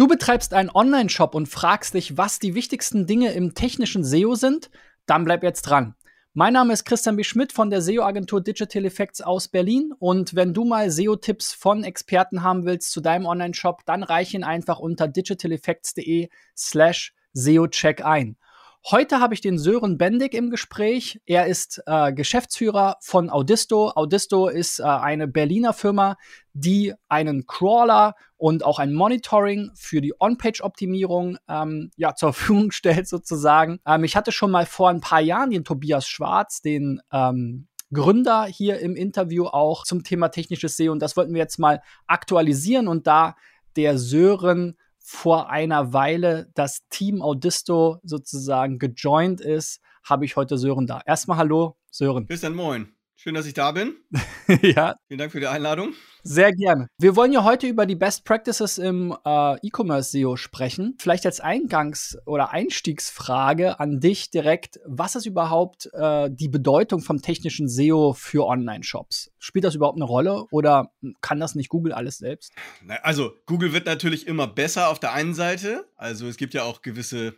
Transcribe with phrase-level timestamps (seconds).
[0.00, 4.70] Du betreibst einen Online-Shop und fragst dich, was die wichtigsten Dinge im technischen SEO sind?
[5.04, 5.94] Dann bleib jetzt dran.
[6.32, 7.22] Mein Name ist Christian B.
[7.22, 9.92] Schmidt von der SEO-Agentur Digital Effects aus Berlin.
[9.98, 14.42] Und wenn du mal SEO-Tipps von Experten haben willst zu deinem Online-Shop, dann reich ihn
[14.42, 18.38] einfach unter digitaleffects.de slash SEO-Check ein.
[18.86, 21.20] Heute habe ich den Sören Bendig im Gespräch.
[21.26, 23.90] Er ist äh, Geschäftsführer von Audisto.
[23.90, 26.16] Audisto ist äh, eine Berliner Firma,
[26.54, 33.06] die einen Crawler und auch ein Monitoring für die On-Page-Optimierung ähm, ja, zur Verfügung stellt
[33.06, 33.80] sozusagen.
[33.86, 38.46] Ähm, ich hatte schon mal vor ein paar Jahren den Tobias Schwarz, den ähm, Gründer
[38.46, 42.88] hier im Interview auch zum Thema technisches SEO und das wollten wir jetzt mal aktualisieren
[42.88, 43.36] und da
[43.76, 44.78] der Sören
[45.12, 51.00] vor einer Weile das Team Audisto sozusagen gejoint ist, habe ich heute Sören da.
[51.04, 52.28] Erstmal hallo, Sören.
[52.28, 52.94] Christian, moin.
[53.22, 53.96] Schön, dass ich da bin.
[54.62, 54.94] ja.
[55.06, 55.92] Vielen Dank für die Einladung.
[56.22, 56.86] Sehr gerne.
[56.96, 60.96] Wir wollen ja heute über die Best Practices im äh, E-Commerce SEO sprechen.
[60.98, 64.80] Vielleicht als Eingangs- oder Einstiegsfrage an dich direkt.
[64.86, 69.32] Was ist überhaupt äh, die Bedeutung vom technischen SEO für Online-Shops?
[69.38, 70.90] Spielt das überhaupt eine Rolle oder
[71.20, 72.54] kann das nicht Google alles selbst?
[73.02, 75.84] Also, Google wird natürlich immer besser auf der einen Seite.
[75.94, 77.34] Also, es gibt ja auch gewisse,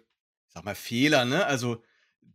[0.47, 1.45] ich sag mal, Fehler, ne?
[1.45, 1.83] Also,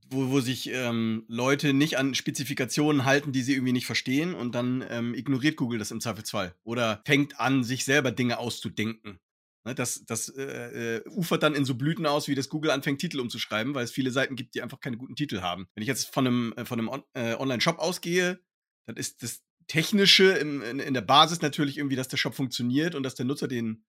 [0.10, 4.56] wo, wo sich ähm, Leute nicht an Spezifikationen halten, die sie irgendwie nicht verstehen und
[4.56, 9.20] dann ähm, ignoriert Google das im Zweifelsfall oder fängt an, sich selber Dinge auszudenken.
[9.66, 13.02] Ne, das das äh, äh, ufert dann in so Blüten aus, wie das Google anfängt,
[13.02, 15.68] Titel umzuschreiben, weil es viele Seiten gibt, die einfach keine guten Titel haben.
[15.76, 18.40] Wenn ich jetzt von einem, äh, einem On äh, Online-Shop ausgehe,
[18.86, 22.96] dann ist das Technische im, in, in der Basis natürlich irgendwie, dass der Shop funktioniert
[22.96, 23.84] und dass der Nutzer den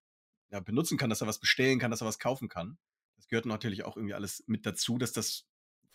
[0.51, 2.79] ja, benutzen kann, dass er was bestellen kann, dass er was kaufen kann.
[3.17, 5.47] Das gehört natürlich auch irgendwie alles mit dazu, dass das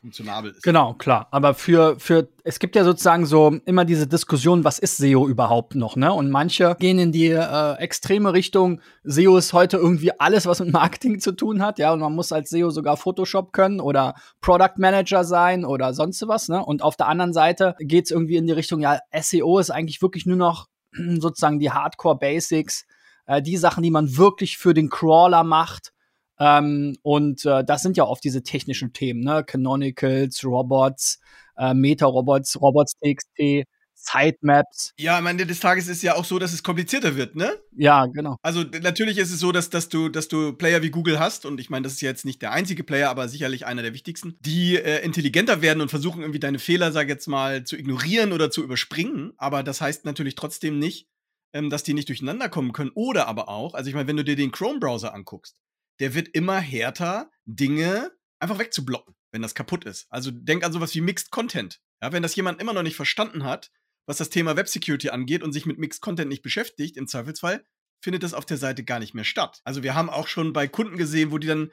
[0.04, 0.64] funktionabel ist.
[0.64, 1.30] Genau, klar.
[1.32, 5.76] Aber für, für, es gibt ja sozusagen so immer diese Diskussion, was ist SEO überhaupt
[5.76, 6.12] noch, ne?
[6.12, 10.74] Und manche gehen in die äh, extreme Richtung, SEO ist heute irgendwie alles, was mit
[10.74, 14.76] Marketing zu tun hat, ja, und man muss als SEO sogar Photoshop können oder Product
[14.78, 16.64] Manager sein oder sonst was, ne?
[16.64, 20.02] Und auf der anderen Seite geht es irgendwie in die Richtung, ja, SEO ist eigentlich
[20.02, 22.86] wirklich nur noch sozusagen die Hardcore Basics,
[23.26, 25.93] äh, die Sachen, die man wirklich für den Crawler macht
[26.40, 29.44] ähm, und äh, das sind ja oft diese technischen Themen, ne?
[29.44, 31.20] Canonicals, Robots,
[31.58, 34.94] äh, Meta-Robots, Robots.txt, Sitemaps.
[34.98, 37.54] Ja, am Ende des Tages ist ja auch so, dass es komplizierter wird, ne?
[37.72, 38.38] Ja, genau.
[38.42, 41.60] Also natürlich ist es so, dass, dass, du, dass du Player wie Google hast, und
[41.60, 44.76] ich meine, das ist jetzt nicht der einzige Player, aber sicherlich einer der wichtigsten, die
[44.76, 48.52] äh, intelligenter werden und versuchen irgendwie deine Fehler, sag ich jetzt mal, zu ignorieren oder
[48.52, 49.34] zu überspringen.
[49.38, 51.08] Aber das heißt natürlich trotzdem nicht,
[51.54, 52.92] ähm, dass die nicht durcheinander kommen können.
[52.96, 55.56] Oder aber auch, also ich meine, wenn du dir den Chrome-Browser anguckst,
[56.00, 60.08] der wird immer härter, Dinge einfach wegzublocken, wenn das kaputt ist.
[60.10, 61.82] Also denk an sowas wie Mixed Content.
[62.02, 63.72] Ja, wenn das jemand immer noch nicht verstanden hat,
[64.06, 67.64] was das Thema Web Security angeht und sich mit Mixed Content nicht beschäftigt, im Zweifelsfall,
[68.02, 69.62] findet das auf der Seite gar nicht mehr statt.
[69.64, 71.72] Also wir haben auch schon bei Kunden gesehen, wo die dann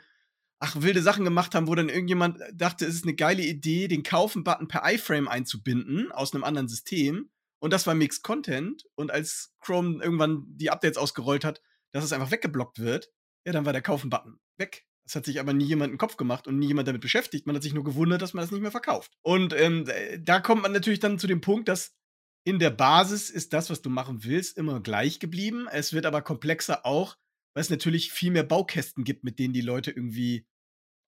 [0.60, 4.02] ach, wilde Sachen gemacht haben, wo dann irgendjemand dachte, es ist eine geile Idee, den
[4.02, 7.30] Kaufen-Button per iFrame einzubinden aus einem anderen System.
[7.58, 8.84] Und das war Mixed Content.
[8.94, 11.60] Und als Chrome irgendwann die Updates ausgerollt hat,
[11.92, 13.10] dass es einfach weggeblockt wird,
[13.44, 14.86] ja, dann war der Kaufen-Button weg.
[15.04, 17.46] Das hat sich aber nie jemand in den Kopf gemacht und nie jemand damit beschäftigt.
[17.46, 19.16] Man hat sich nur gewundert, dass man das nicht mehr verkauft.
[19.22, 19.84] Und ähm,
[20.20, 21.96] da kommt man natürlich dann zu dem Punkt, dass
[22.44, 25.66] in der Basis ist das, was du machen willst, immer gleich geblieben.
[25.70, 27.16] Es wird aber komplexer auch,
[27.54, 30.46] weil es natürlich viel mehr Baukästen gibt, mit denen die Leute irgendwie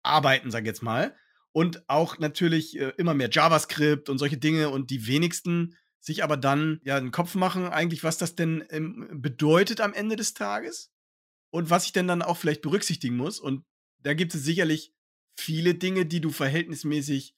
[0.03, 1.15] arbeiten, sag jetzt mal.
[1.51, 6.37] Und auch natürlich äh, immer mehr JavaScript und solche Dinge und die wenigsten sich aber
[6.37, 10.91] dann ja einen Kopf machen, eigentlich, was das denn ähm, bedeutet am Ende des Tages
[11.51, 13.39] und was ich denn dann auch vielleicht berücksichtigen muss.
[13.39, 13.65] Und
[13.99, 14.93] da gibt es sicherlich
[15.37, 17.35] viele Dinge, die du verhältnismäßig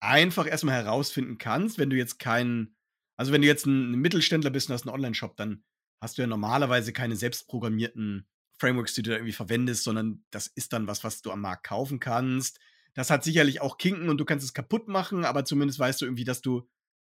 [0.00, 2.76] einfach erstmal herausfinden kannst, wenn du jetzt keinen,
[3.16, 5.64] also wenn du jetzt ein, Mittelständler bist und hast einen Online-Shop, dann
[6.00, 8.26] hast du ja normalerweise keine selbstprogrammierten
[8.58, 11.66] Frameworks, die du da irgendwie verwendest, sondern das ist dann was, was du am Markt
[11.66, 12.58] kaufen kannst.
[12.94, 16.06] Das hat sicherlich auch Kinken und du kannst es kaputt machen, aber zumindest weißt du
[16.06, 16.68] irgendwie, dass du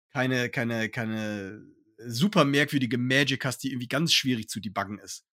[0.10, 1.62] keine, keine, keine
[2.06, 5.26] super merkwürdige Magic hast, die irgendwie ganz schwierig zu debuggen ist.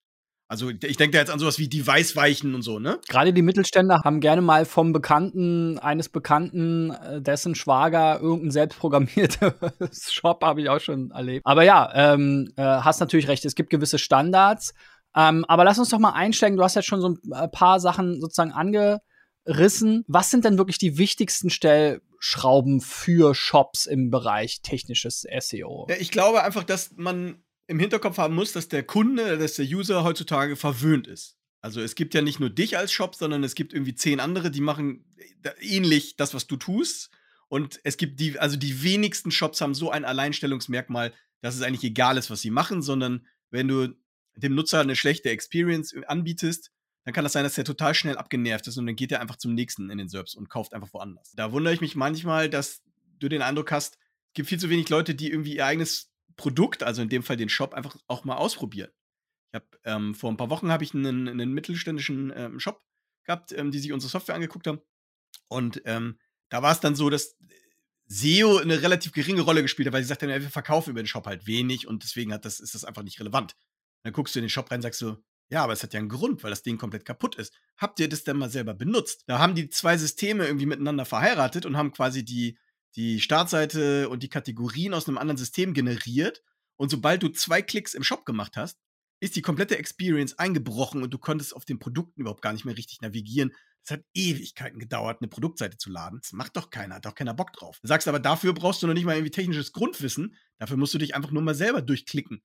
[0.50, 2.98] Also ich denke da jetzt an sowas wie Device-Weichen und so, ne?
[3.06, 9.52] Gerade die Mittelständler haben gerne mal vom Bekannten, eines Bekannten, äh, dessen Schwager irgendein selbstprogrammiertes
[10.11, 11.44] Shop, habe ich auch schon erlebt.
[11.44, 14.72] Aber ja, ähm, äh, hast natürlich recht, es gibt gewisse Standards.
[15.14, 16.56] Ähm, aber lass uns doch mal einsteigen.
[16.56, 20.05] Du hast jetzt schon so ein äh, paar Sachen sozusagen angerissen.
[20.08, 25.88] Was sind denn wirklich die wichtigsten Stellschrauben für Shops im Bereich technisches SEO?
[25.99, 30.03] Ich glaube einfach, dass man im Hinterkopf haben muss, dass der Kunde, dass der User
[30.03, 31.37] heutzutage verwöhnt ist.
[31.61, 34.50] Also es gibt ja nicht nur dich als Shop, sondern es gibt irgendwie zehn andere,
[34.50, 35.05] die machen
[35.43, 37.11] äh, ähnlich das, was du tust.
[37.49, 41.85] Und es gibt die, also die wenigsten Shops haben so ein Alleinstellungsmerkmal, dass es eigentlich
[41.85, 43.94] egal ist, was sie machen, sondern wenn du
[44.37, 46.70] dem Nutzer eine schlechte Experience anbietest,
[47.05, 49.37] dann kann das sein, dass der total schnell abgenervt ist und dann geht er einfach
[49.37, 51.32] zum nächsten in den SERPs und kauft einfach woanders.
[51.32, 52.82] Da wundere ich mich manchmal, dass
[53.19, 53.99] du den Eindruck hast,
[54.29, 57.37] es gibt viel zu wenig Leute, die irgendwie ihr eigenes Produkt, also in dem Fall
[57.37, 58.90] den Shop, einfach auch mal ausprobieren.
[59.50, 62.82] Ich habe ähm, vor ein paar Wochen habe ich einen, einen mittelständischen ähm, Shop
[63.25, 64.81] gehabt, ähm, die sich unsere Software angeguckt haben.
[65.49, 66.19] Und ähm,
[66.49, 67.37] da war es dann so, dass
[68.06, 71.06] SEO eine relativ geringe Rolle gespielt hat, weil sie sagten, ja, wir verkaufen über den
[71.06, 73.55] Shop halt wenig und deswegen hat das, ist das einfach nicht relevant.
[74.02, 75.19] Dann guckst du in den Shop rein und sagst so,
[75.50, 77.55] ja, aber es hat ja einen Grund, weil das Ding komplett kaputt ist.
[77.76, 79.25] Habt ihr das denn mal selber benutzt?
[79.26, 82.58] Da haben die zwei Systeme irgendwie miteinander verheiratet und haben quasi die,
[82.96, 86.43] die Startseite und die Kategorien aus einem anderen System generiert.
[86.76, 88.79] Und sobald du zwei Klicks im Shop gemacht hast,
[89.20, 92.76] ist die komplette Experience eingebrochen und du konntest auf den Produkten überhaupt gar nicht mehr
[92.76, 93.52] richtig navigieren.
[93.85, 96.20] Es hat Ewigkeiten gedauert, eine Produktseite zu laden.
[96.23, 97.79] Das macht doch keiner, hat doch keiner Bock drauf.
[97.81, 100.37] Du sagst aber, dafür brauchst du noch nicht mal irgendwie technisches Grundwissen.
[100.58, 102.43] Dafür musst du dich einfach nur mal selber durchklicken.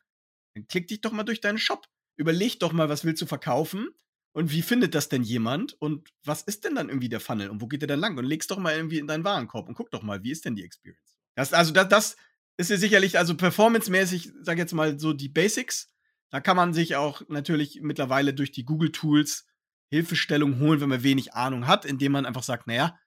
[0.56, 1.86] Dann klick dich doch mal durch deinen Shop.
[2.16, 3.90] Überleg doch mal, was willst du verkaufen?
[4.34, 5.74] Und wie findet das denn jemand?
[5.80, 7.50] Und was ist denn dann irgendwie der Funnel?
[7.50, 8.18] Und wo geht der dann lang?
[8.18, 10.56] Und legst doch mal irgendwie in deinen Warenkorb und guck doch mal, wie ist denn
[10.56, 11.20] die Experience?
[11.36, 12.16] Das, also, das, das
[12.58, 15.92] ist ja sicherlich, also performancemäßig, sag jetzt mal so die Basics.
[16.32, 19.46] Da kann man sich auch natürlich mittlerweile durch die Google-Tools
[19.90, 22.98] Hilfestellung holen, wenn man wenig Ahnung hat, indem man einfach sagt, naja,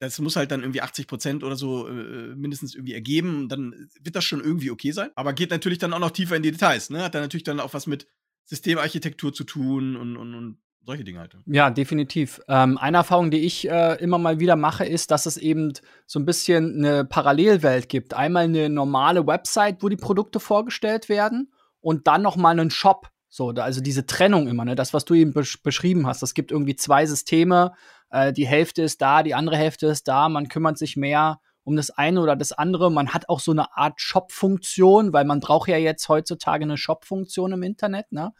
[0.00, 3.48] das muss halt dann irgendwie 80 Prozent oder so äh, mindestens irgendwie ergeben.
[3.48, 5.10] Dann wird das schon irgendwie okay sein.
[5.14, 6.90] Aber geht natürlich dann auch noch tiefer in die Details.
[6.90, 7.04] Ne?
[7.04, 8.08] Hat dann natürlich dann auch was mit
[8.44, 11.36] Systemarchitektur zu tun und, und, und solche Dinge halt.
[11.46, 12.40] Ja, definitiv.
[12.48, 15.72] Ähm, eine Erfahrung, die ich äh, immer mal wieder mache, ist, dass es eben
[16.06, 18.14] so ein bisschen eine Parallelwelt gibt.
[18.14, 23.08] Einmal eine normale Website, wo die Produkte vorgestellt werden und dann noch mal einen Shop.
[23.28, 24.74] So, also diese Trennung immer, ne?
[24.74, 26.22] Das, was du eben besch beschrieben hast.
[26.22, 27.72] Es gibt irgendwie zwei Systeme.
[28.10, 30.28] Äh, die Hälfte ist da, die andere Hälfte ist da.
[30.28, 32.90] Man kümmert sich mehr um das eine oder das andere.
[32.90, 37.52] Man hat auch so eine Art Shop-Funktion, weil man braucht ja jetzt heutzutage eine Shop-Funktion
[37.52, 38.32] im Internet, ne?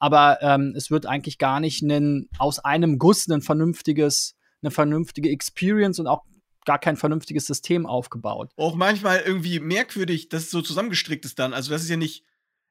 [0.00, 5.28] Aber ähm, es wird eigentlich gar nicht nen, aus einem Guss ein vernünftiges, eine vernünftige
[5.30, 6.22] Experience und auch
[6.64, 8.52] gar kein vernünftiges System aufgebaut.
[8.56, 11.52] Auch manchmal irgendwie merkwürdig, dass es so zusammengestrickt ist dann.
[11.52, 12.24] Also das ist ja nicht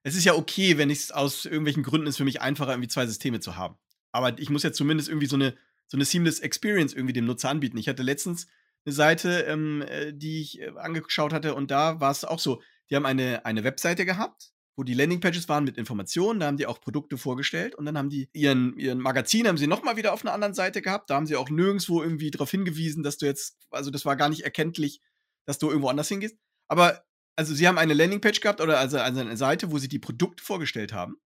[0.07, 3.06] es ist ja okay, wenn es aus irgendwelchen Gründen ist für mich einfacher, irgendwie zwei
[3.06, 3.75] Systeme zu haben.
[4.13, 5.54] Aber ich muss ja zumindest irgendwie so eine,
[5.88, 7.77] so eine seamless Experience irgendwie dem Nutzer anbieten.
[7.77, 8.48] Ich hatte letztens
[8.86, 12.62] eine Seite, ähm, äh, die ich äh, angeschaut hatte und da war es auch so,
[12.90, 16.68] die haben eine, eine Webseite gehabt, wo die Landingpages waren mit Informationen, da haben die
[16.68, 20.24] auch Produkte vorgestellt und dann haben die ihren, ihren Magazin, haben sie nochmal wieder auf
[20.24, 23.58] einer anderen Seite gehabt, da haben sie auch nirgendwo irgendwie darauf hingewiesen, dass du jetzt,
[23.72, 25.02] also das war gar nicht erkenntlich,
[25.46, 26.38] dass du irgendwo anders hingehst.
[26.68, 27.04] Aber
[27.36, 30.44] also sie haben eine Landingpage gehabt oder also, also eine Seite, wo sie die Produkte
[30.44, 31.18] vorgestellt haben.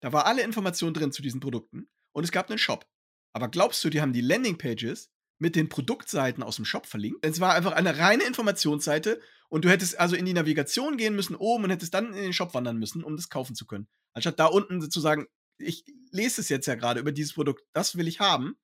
[0.00, 2.86] Da war alle Informationen drin zu diesen Produkten und es gab einen Shop.
[3.32, 5.11] Aber glaubst du, die haben die Landingpages
[5.42, 7.18] mit den Produktseiten aus dem Shop verlinkt?
[7.26, 11.34] Es war einfach eine reine Informationsseite und du hättest also in die Navigation gehen müssen
[11.34, 13.88] oben und hättest dann in den Shop wandern müssen, um das kaufen zu können.
[14.14, 15.26] Anstatt da unten zu sagen,
[15.58, 18.54] ich lese es jetzt ja gerade über dieses Produkt, das will ich haben.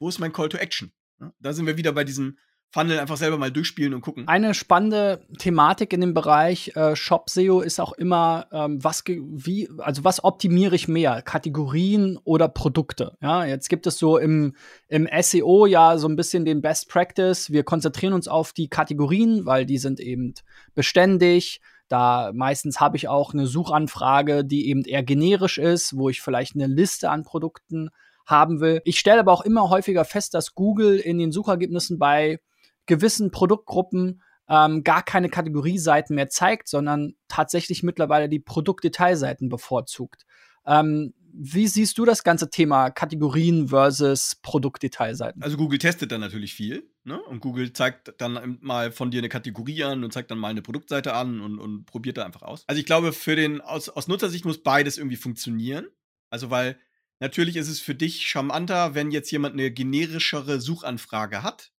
[0.00, 0.92] Wo ist mein Call to Action?
[1.38, 2.36] Da sind wir wieder bei diesem
[2.74, 4.26] Funnel einfach selber mal durchspielen und gucken.
[4.26, 9.68] Eine spannende Thematik in dem Bereich äh, Shop SEO ist auch immer, ähm, was wie,
[9.78, 13.16] also was optimiere ich mehr, Kategorien oder Produkte?
[13.22, 14.56] Ja, jetzt gibt es so im,
[14.88, 17.52] im SEO ja so ein bisschen den Best Practice.
[17.52, 20.34] Wir konzentrieren uns auf die Kategorien, weil die sind eben
[20.74, 21.60] beständig.
[21.88, 26.56] Da meistens habe ich auch eine Suchanfrage, die eben eher generisch ist, wo ich vielleicht
[26.56, 27.90] eine Liste an Produkten
[28.26, 28.80] haben will.
[28.84, 32.40] Ich stelle aber auch immer häufiger fest, dass Google in den Suchergebnissen bei
[32.86, 40.26] gewissen Produktgruppen ähm, gar keine Kategorieseiten mehr zeigt, sondern tatsächlich mittlerweile die Produktdetailseiten bevorzugt.
[40.66, 45.42] Ähm, wie siehst du das ganze Thema Kategorien versus Produktdetailseiten?
[45.42, 47.20] Also Google testet dann natürlich viel, ne?
[47.22, 50.62] Und Google zeigt dann mal von dir eine Kategorie an und zeigt dann mal eine
[50.62, 52.64] Produktseite an und, und probiert da einfach aus.
[52.68, 55.88] Also ich glaube, für den aus, aus Nutzersicht muss beides irgendwie funktionieren.
[56.30, 56.78] Also weil
[57.18, 61.72] natürlich ist es für dich charmanter, wenn jetzt jemand eine generischere Suchanfrage hat,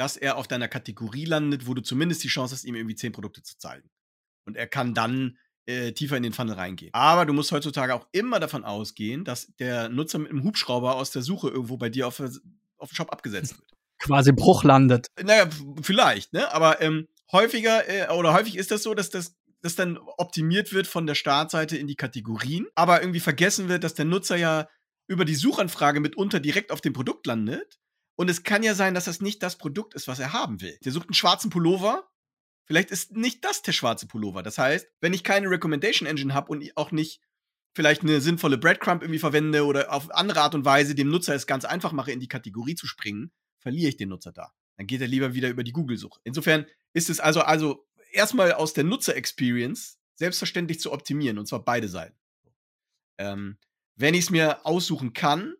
[0.00, 3.12] dass er auf deiner Kategorie landet, wo du zumindest die Chance hast, ihm irgendwie zehn
[3.12, 3.90] Produkte zu zeigen.
[4.46, 6.94] Und er kann dann äh, tiefer in den Funnel reingehen.
[6.94, 11.10] Aber du musst heutzutage auch immer davon ausgehen, dass der Nutzer mit einem Hubschrauber aus
[11.10, 13.70] der Suche irgendwo bei dir auf, auf den Shop abgesetzt wird.
[13.98, 15.08] Quasi Bruch landet.
[15.22, 15.50] Naja,
[15.82, 16.50] vielleicht, ne?
[16.50, 20.86] Aber ähm, häufiger äh, oder häufig ist das so, dass das das dann optimiert wird
[20.86, 24.66] von der Startseite in die Kategorien, aber irgendwie vergessen wird, dass der Nutzer ja
[25.06, 27.79] über die Suchanfrage mitunter direkt auf dem Produkt landet
[28.20, 30.76] und es kann ja sein, dass das nicht das Produkt ist, was er haben will.
[30.84, 32.06] Der sucht einen schwarzen Pullover.
[32.66, 34.42] Vielleicht ist nicht das der schwarze Pullover.
[34.42, 37.22] Das heißt, wenn ich keine Recommendation Engine habe und auch nicht
[37.72, 41.46] vielleicht eine sinnvolle Breadcrumb irgendwie verwende oder auf andere Art und Weise dem Nutzer es
[41.46, 44.52] ganz einfach mache, in die Kategorie zu springen, verliere ich den Nutzer da.
[44.76, 46.20] Dann geht er lieber wieder über die Google-Suche.
[46.22, 51.88] Insofern ist es also, also erstmal aus der Nutzer-Experience selbstverständlich zu optimieren, und zwar beide
[51.88, 52.18] Seiten.
[53.16, 53.56] Ähm,
[53.96, 55.54] wenn ich es mir aussuchen kann,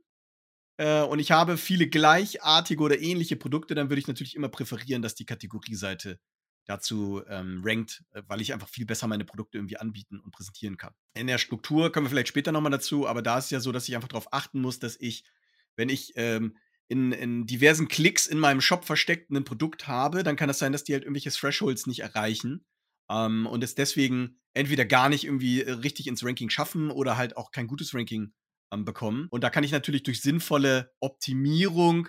[0.80, 5.02] äh, und ich habe viele gleichartige oder ähnliche Produkte, dann würde ich natürlich immer präferieren,
[5.02, 6.18] dass die Kategorieseite
[6.64, 10.78] dazu ähm, rankt, äh, weil ich einfach viel besser meine Produkte irgendwie anbieten und präsentieren
[10.78, 10.94] kann.
[11.12, 13.72] In der Struktur kommen wir vielleicht später nochmal dazu, aber da ist es ja so,
[13.72, 15.25] dass ich einfach darauf achten muss, dass ich,
[15.76, 16.56] wenn ich ähm,
[16.88, 20.60] in, in, diversen Klicks in meinem Shop versteckt ein Produkt habe, dann kann es das
[20.60, 22.64] sein, dass die halt irgendwelche Thresholds nicht erreichen
[23.10, 27.37] ähm, und es deswegen entweder gar nicht irgendwie äh, richtig ins Ranking schaffen oder halt
[27.37, 28.32] auch kein gutes Ranking
[28.70, 29.28] bekommen.
[29.30, 32.08] Und da kann ich natürlich durch sinnvolle Optimierung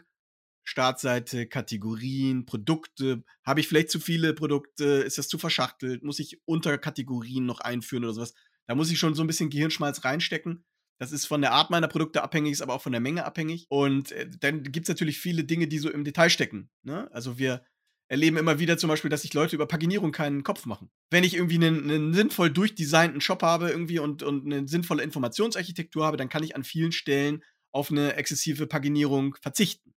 [0.64, 3.24] Startseite, Kategorien, Produkte.
[3.44, 4.86] Habe ich vielleicht zu viele Produkte?
[4.86, 6.04] Ist das zu verschachtelt?
[6.04, 8.34] Muss ich Unterkategorien noch einführen oder sowas?
[8.68, 10.64] Da muss ich schon so ein bisschen Gehirnschmalz reinstecken.
[11.00, 13.66] Das ist von der Art meiner Produkte abhängig, ist aber auch von der Menge abhängig.
[13.70, 16.70] Und äh, dann gibt es natürlich viele Dinge, die so im Detail stecken.
[16.84, 17.10] Ne?
[17.12, 17.66] Also wir
[18.12, 20.92] erleben immer wieder zum Beispiel, dass sich Leute über Paginierung keinen Kopf machen.
[21.10, 26.06] Wenn ich irgendwie einen, einen sinnvoll durchdesignten Shop habe irgendwie und, und eine sinnvolle Informationsarchitektur
[26.06, 27.42] habe, dann kann ich an vielen Stellen
[27.72, 29.96] auf eine exzessive Paginierung verzichten.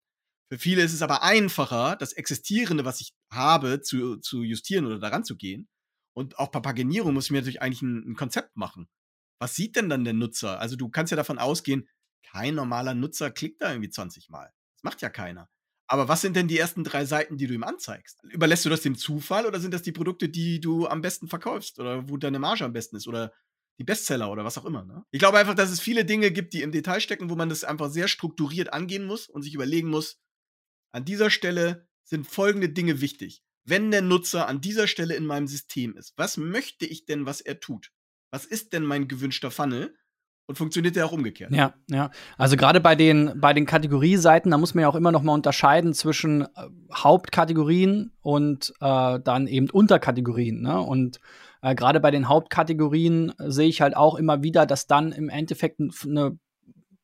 [0.49, 5.00] Für viele ist es aber einfacher, das Existierende, was ich habe, zu, zu justieren oder
[5.00, 5.68] daran zu gehen.
[6.16, 8.88] Und auch bei Paginierung muss ich mir natürlich eigentlich ein, ein Konzept machen.
[9.40, 10.61] Was sieht denn dann der Nutzer?
[10.61, 11.88] Also du kannst ja davon ausgehen,
[12.23, 14.52] kein normaler Nutzer klickt da irgendwie 20 Mal.
[14.76, 15.49] Das macht ja keiner.
[15.87, 18.23] Aber was sind denn die ersten drei Seiten, die du ihm anzeigst?
[18.25, 21.79] Überlässt du das dem Zufall oder sind das die Produkte, die du am besten verkaufst
[21.79, 23.33] oder wo deine Marge am besten ist oder
[23.79, 24.85] die Bestseller oder was auch immer?
[24.85, 25.05] Ne?
[25.11, 27.64] Ich glaube einfach, dass es viele Dinge gibt, die im Detail stecken, wo man das
[27.64, 30.21] einfach sehr strukturiert angehen muss und sich überlegen muss,
[30.93, 33.43] an dieser Stelle sind folgende Dinge wichtig.
[33.64, 37.41] Wenn der Nutzer an dieser Stelle in meinem System ist, was möchte ich denn, was
[37.41, 37.93] er tut?
[38.31, 39.97] Was ist denn mein gewünschter Funnel?
[40.47, 41.53] Und funktioniert der auch umgekehrt?
[41.53, 42.11] Ja, ja.
[42.37, 45.33] Also gerade bei den, bei den Kategorieseiten, da muss man ja auch immer noch mal
[45.33, 46.47] unterscheiden zwischen äh,
[46.93, 50.61] Hauptkategorien und äh, dann eben Unterkategorien.
[50.61, 50.79] Ne?
[50.79, 51.19] Und
[51.63, 55.81] äh, gerade bei den Hauptkategorien sehe ich halt auch immer wieder, dass dann im Endeffekt
[55.81, 56.39] eine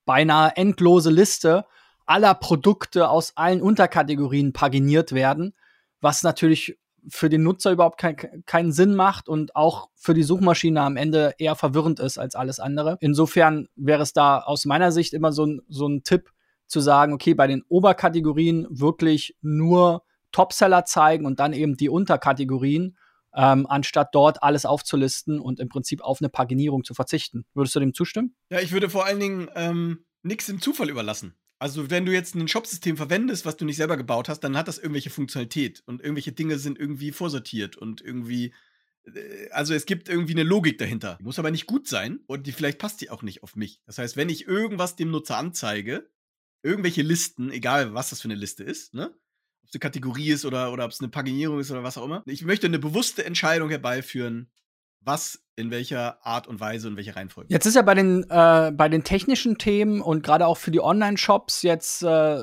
[0.05, 1.65] beinahe endlose Liste
[2.05, 5.55] aller Produkte aus allen Unterkategorien paginiert werden,
[6.01, 8.17] was natürlich für den Nutzer überhaupt kein,
[8.47, 12.61] keinen Sinn macht und auch für die Suchmaschine am Ende eher verwirrend ist als alles
[12.61, 12.97] andere.
[13.01, 16.31] Insofern wäre es da aus meiner Sicht immer so ein, so ein Tipp
[16.67, 20.03] zu sagen, okay, bei den Oberkategorien wirklich nur
[20.33, 22.97] Topseller zeigen und dann eben die Unterkategorien,
[23.35, 27.45] ähm, anstatt dort alles aufzulisten und im Prinzip auf eine Paginierung zu verzichten.
[27.55, 28.35] Würdest du dem zustimmen?
[28.51, 31.35] Ja, ich würde vor allen Dingen ähm, nichts dem Zufall überlassen.
[31.61, 34.67] Also, wenn du jetzt ein Shopsystem verwendest, was du nicht selber gebaut hast, dann hat
[34.67, 38.55] das irgendwelche Funktionalität und irgendwelche Dinge sind irgendwie vorsortiert und irgendwie
[39.05, 41.17] äh, also es gibt irgendwie eine Logik dahinter.
[41.21, 43.83] Die muss aber nicht gut sein und die vielleicht passt die auch nicht auf mich.
[43.87, 46.09] Das heißt, wenn ich irgendwas dem Nutzer anzeige,
[46.63, 49.07] irgendwelche Listen, egal was das für eine Liste ist, ne?
[49.63, 52.05] Ob es eine Kategorie ist oder, oder ob es eine Paginierung ist oder was auch
[52.05, 52.23] immer.
[52.27, 54.51] Ich möchte eine bewusste Entscheidung herbeiführen,
[55.01, 57.53] was in welcher Art und Weise und welcher Reihenfolge.
[57.53, 60.81] Jetzt ist ja bei den, äh, bei den technischen Themen und gerade auch für die
[60.81, 62.41] Online-Shops jetzt, äh,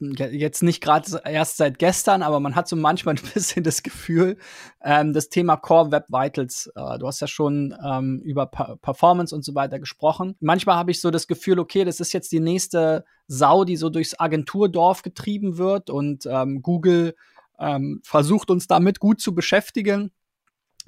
[0.00, 4.36] jetzt nicht gerade erst seit gestern, aber man hat so manchmal ein bisschen das Gefühl,
[4.82, 9.34] ähm, das Thema Core Web Vitals, äh, du hast ja schon ähm, über pa Performance
[9.34, 10.36] und so weiter gesprochen.
[10.40, 13.90] Manchmal habe ich so das Gefühl, okay, das ist jetzt die nächste Sau, die so
[13.90, 17.14] durchs Agenturdorf getrieben wird und ähm, Google
[17.58, 20.12] ähm, versucht uns damit gut zu beschäftigen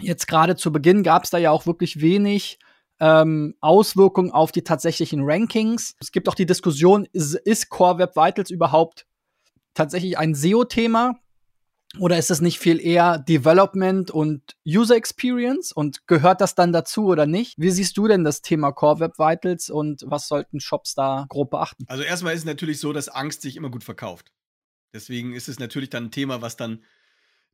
[0.00, 2.58] Jetzt gerade zu Beginn gab es da ja auch wirklich wenig
[3.00, 5.96] ähm, Auswirkungen auf die tatsächlichen Rankings.
[6.00, 9.06] Es gibt auch die Diskussion, ist, ist Core Web Vitals überhaupt
[9.74, 11.18] tatsächlich ein SEO-Thema?
[11.98, 17.06] Oder ist es nicht viel eher Development und User Experience und gehört das dann dazu
[17.06, 17.54] oder nicht?
[17.58, 21.50] Wie siehst du denn das Thema Core Web Vitals und was sollten Shops da grob
[21.50, 21.84] beachten?
[21.88, 24.30] Also erstmal ist es natürlich so, dass Angst sich immer gut verkauft.
[24.94, 26.84] Deswegen ist es natürlich dann ein Thema, was dann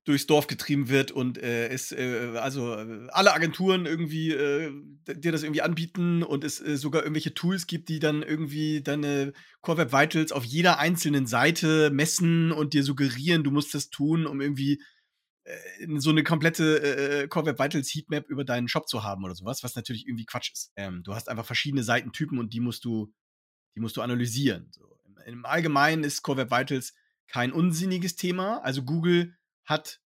[0.06, 4.72] durchs Dorf getrieben wird und äh, es, äh, also äh, alle Agenturen irgendwie äh,
[5.08, 9.32] dir das irgendwie anbieten und es äh, sogar irgendwelche Tools gibt, die dann irgendwie deine
[9.62, 14.26] Core Web Vitals auf jeder einzelnen Seite messen und dir suggerieren, du musst das tun,
[14.26, 14.80] um irgendwie
[15.42, 15.56] äh,
[15.96, 19.75] so eine komplette Core Web Vitals Heatmap über deinen Shop zu haben oder sowas, was
[19.75, 20.72] natürlich irgendwie Quatsch ist.
[20.76, 23.12] Ähm, du hast einfach verschiedene Seitentypen und die musst du,
[23.75, 24.68] die musst du analysieren.
[24.70, 25.00] So.
[25.26, 26.94] Im Allgemeinen ist Core Web Vitals
[27.26, 28.58] kein unsinniges Thema.
[28.58, 29.34] Also Google
[29.66, 30.00] hat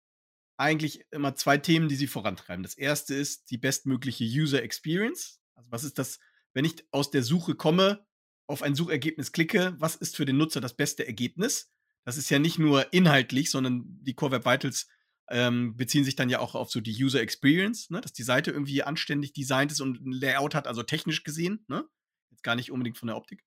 [0.57, 2.63] eigentlich immer zwei Themen, die sie vorantreiben.
[2.63, 5.39] Das erste ist die bestmögliche User Experience.
[5.55, 6.19] Also was ist das,
[6.53, 8.05] wenn ich aus der Suche komme,
[8.47, 11.71] auf ein Suchergebnis klicke, was ist für den Nutzer das beste Ergebnis?
[12.05, 14.87] Das ist ja nicht nur inhaltlich, sondern die Core Web Vitals
[15.29, 17.99] ähm, beziehen sich dann ja auch auf so die User Experience, ne?
[17.99, 21.85] dass die Seite irgendwie anständig designt ist und ein Layout hat, also technisch gesehen, ne?
[22.31, 23.43] Jetzt gar nicht unbedingt von der Optik.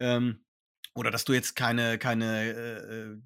[0.00, 0.46] Ähm,
[0.94, 3.22] oder dass du jetzt keine, keine äh, äh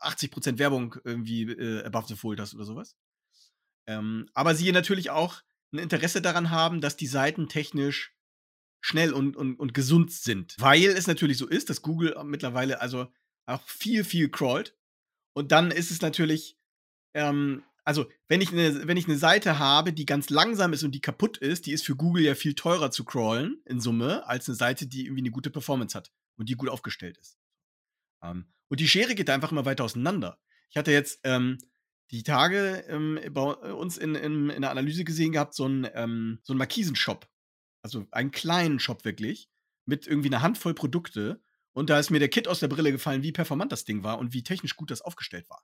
[0.00, 2.96] 80% Werbung irgendwie äh, above the fold hast oder sowas.
[3.86, 8.14] Ähm, aber sie natürlich auch ein Interesse daran haben, dass die Seiten technisch
[8.80, 10.54] schnell und, und, und gesund sind.
[10.58, 13.08] Weil es natürlich so ist, dass Google mittlerweile also
[13.46, 14.76] auch viel, viel crawlt.
[15.34, 16.58] Und dann ist es natürlich,
[17.14, 20.92] ähm, also wenn ich, eine, wenn ich eine Seite habe, die ganz langsam ist und
[20.92, 24.48] die kaputt ist, die ist für Google ja viel teurer zu crawlen in Summe, als
[24.48, 27.38] eine Seite, die irgendwie eine gute Performance hat und die gut aufgestellt ist.
[28.22, 30.38] Ähm, und die Schere geht einfach immer weiter auseinander.
[30.70, 31.58] Ich hatte jetzt ähm,
[32.10, 36.38] die Tage ähm, bei uns in, in, in der Analyse gesehen gehabt, so einen ähm,
[36.42, 37.28] so Markisenshop.
[37.82, 39.48] Also einen kleinen Shop wirklich,
[39.84, 41.42] mit irgendwie einer Handvoll Produkte.
[41.72, 44.18] Und da ist mir der Kit aus der Brille gefallen, wie performant das Ding war
[44.18, 45.62] und wie technisch gut das aufgestellt war.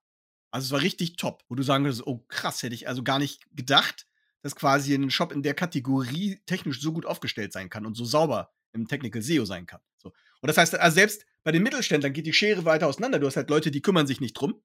[0.50, 3.18] Also es war richtig top, wo du sagen würdest, oh krass, hätte ich also gar
[3.18, 4.06] nicht gedacht,
[4.40, 8.04] dass quasi ein Shop in der Kategorie technisch so gut aufgestellt sein kann und so
[8.04, 9.80] sauber im Technical SEO sein kann.
[9.96, 10.12] So.
[10.40, 13.18] Und das heißt, also selbst bei den Mittelständlern geht die Schere weiter auseinander.
[13.18, 14.62] Du hast halt Leute, die kümmern sich nicht drum.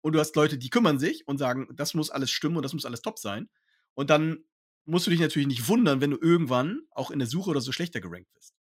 [0.00, 2.72] Und du hast Leute, die kümmern sich und sagen, das muss alles stimmen und das
[2.72, 3.48] muss alles top sein.
[3.94, 4.44] Und dann
[4.84, 7.70] musst du dich natürlich nicht wundern, wenn du irgendwann auch in der Suche oder so
[7.70, 8.54] schlechter gerankt bist.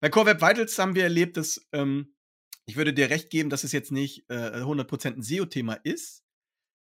[0.00, 2.14] Bei Core Web Vitals haben wir erlebt, dass ähm,
[2.64, 6.22] ich würde dir recht geben, dass es jetzt nicht äh, 100% ein SEO-Thema ist.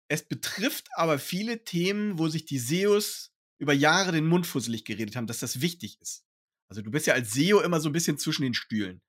[0.07, 5.15] Es betrifft aber viele Themen, wo sich die SEOs über Jahre den Mund fusselig geredet
[5.15, 6.25] haben, dass das wichtig ist.
[6.67, 9.01] Also du bist ja als SEO immer so ein bisschen zwischen den Stühlen.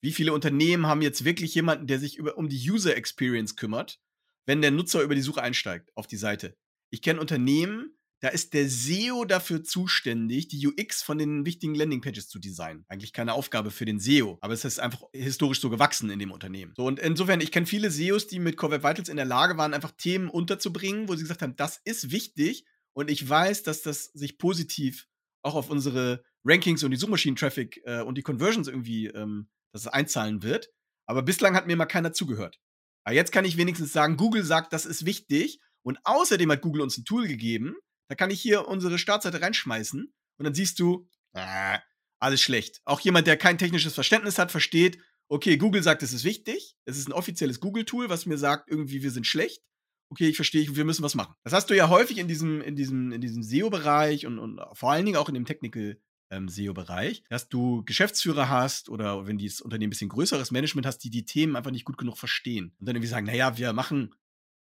[0.00, 4.00] Wie viele Unternehmen haben jetzt wirklich jemanden, der sich über, um die User Experience kümmert,
[4.46, 6.56] wenn der Nutzer über die Suche einsteigt auf die Seite?
[6.90, 12.28] Ich kenne Unternehmen, da ist der SEO dafür zuständig, die UX von den wichtigen Landingpages
[12.28, 12.84] zu designen.
[12.88, 16.30] Eigentlich keine Aufgabe für den SEO, aber es ist einfach historisch so gewachsen in dem
[16.30, 16.74] Unternehmen.
[16.76, 19.56] So, und insofern, ich kenne viele SEOs, die mit Core Web Vitals in der Lage
[19.56, 23.82] waren, einfach Themen unterzubringen, wo sie gesagt haben, das ist wichtig und ich weiß, dass
[23.82, 25.08] das sich positiv
[25.42, 29.88] auch auf unsere Rankings und die Suchmaschinen-Traffic äh, und die Conversions irgendwie, ähm, dass es
[29.88, 30.70] einzahlen wird.
[31.06, 32.58] Aber bislang hat mir mal keiner zugehört.
[33.04, 35.60] Aber jetzt kann ich wenigstens sagen, Google sagt, das ist wichtig.
[35.82, 37.74] Und außerdem hat Google uns ein Tool gegeben,
[38.08, 41.78] da kann ich hier unsere Startseite reinschmeißen und dann siehst du, äh,
[42.18, 42.80] alles schlecht.
[42.84, 44.98] Auch jemand, der kein technisches Verständnis hat, versteht,
[45.28, 46.76] okay, Google sagt, es ist wichtig.
[46.84, 49.62] Es ist ein offizielles Google-Tool, was mir sagt, irgendwie, wir sind schlecht.
[50.10, 51.34] Okay, ich verstehe, wir müssen was machen.
[51.44, 54.90] Das hast du ja häufig in diesem, in diesem, in diesem SEO-Bereich und, und vor
[54.90, 59.60] allen Dingen auch in dem Technical ähm, SEO-Bereich, dass du Geschäftsführer hast oder wenn dieses
[59.60, 62.86] Unternehmen ein bisschen größeres Management hast, die die Themen einfach nicht gut genug verstehen und
[62.86, 64.14] dann irgendwie sagen, naja, wir machen,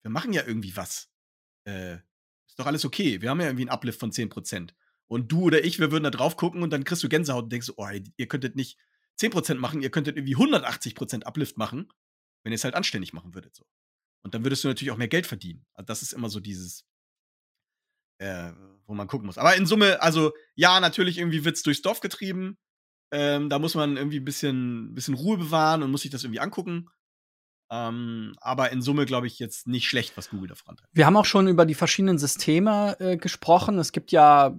[0.04, 1.10] wir machen ja irgendwie was.
[1.66, 1.96] Äh,
[2.48, 3.22] ist doch alles okay.
[3.22, 4.72] Wir haben ja irgendwie einen Uplift von 10%.
[5.08, 7.52] Und du oder ich, wir würden da drauf gucken und dann kriegst du Gänsehaut und
[7.52, 8.80] denkst, oh, ihr könntet nicht
[9.20, 11.92] 10% machen, ihr könntet irgendwie 180% Uplift machen,
[12.44, 13.56] wenn ihr es halt anständig machen würdet.
[13.56, 13.66] So.
[14.24, 15.66] Und dann würdest du natürlich auch mehr Geld verdienen.
[15.74, 16.86] Also das ist immer so dieses,
[18.20, 18.52] äh,
[18.88, 19.38] wo man gucken muss.
[19.38, 22.58] Aber in Summe, also ja, natürlich irgendwie wird es durchs Dorf getrieben.
[23.12, 26.40] Ähm, da muss man irgendwie ein bisschen, bisschen Ruhe bewahren und muss sich das irgendwie
[26.40, 26.90] angucken.
[27.76, 30.90] Ähm, aber in Summe glaube ich jetzt nicht schlecht, was Google da vorantreibt.
[30.94, 33.80] Wir haben auch schon über die verschiedenen Systeme äh, gesprochen.
[33.80, 34.56] Es gibt ja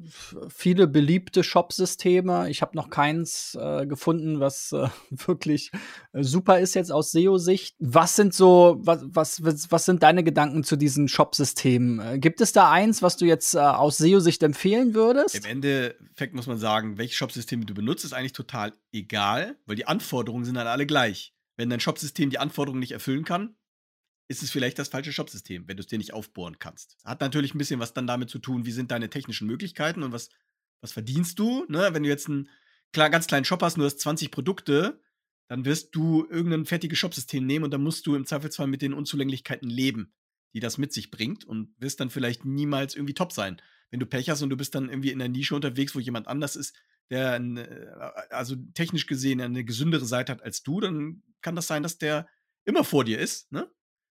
[0.48, 2.50] viele beliebte Shop-Systeme.
[2.50, 5.70] Ich habe noch keins äh, gefunden, was äh, wirklich
[6.12, 7.76] äh, super ist jetzt aus SEO-Sicht.
[7.78, 9.04] Was sind so, was,
[9.42, 12.00] was, was sind deine Gedanken zu diesen Shop-Systemen?
[12.00, 15.34] Äh, gibt es da eins, was du jetzt äh, aus SEO-Sicht empfehlen würdest?
[15.34, 19.86] Im Endeffekt muss man sagen, welche Shop-Systeme du benutzt, ist eigentlich total egal, weil die
[19.86, 21.35] Anforderungen sind dann alle gleich.
[21.56, 23.56] Wenn dein Shopsystem die Anforderungen nicht erfüllen kann,
[24.28, 26.96] ist es vielleicht das falsche Shopsystem, wenn du es dir nicht aufbohren kannst.
[27.04, 30.12] Hat natürlich ein bisschen was dann damit zu tun, wie sind deine technischen Möglichkeiten und
[30.12, 30.30] was,
[30.80, 31.64] was verdienst du.
[31.68, 31.90] Ne?
[31.92, 32.48] Wenn du jetzt einen
[32.92, 35.00] ganz kleinen Shop hast, nur hast 20 Produkte,
[35.48, 38.94] dann wirst du irgendein fertiges Shopsystem nehmen und dann musst du im Zweifelsfall mit den
[38.94, 40.12] Unzulänglichkeiten leben,
[40.54, 43.62] die das mit sich bringt und wirst dann vielleicht niemals irgendwie top sein.
[43.90, 46.26] Wenn du Pech hast und du bist dann irgendwie in der Nische unterwegs, wo jemand
[46.26, 46.74] anders ist,
[47.10, 51.82] der eine, also technisch gesehen eine gesündere Seite hat als du, dann kann das sein,
[51.82, 52.28] dass der
[52.64, 53.70] immer vor dir ist, ne?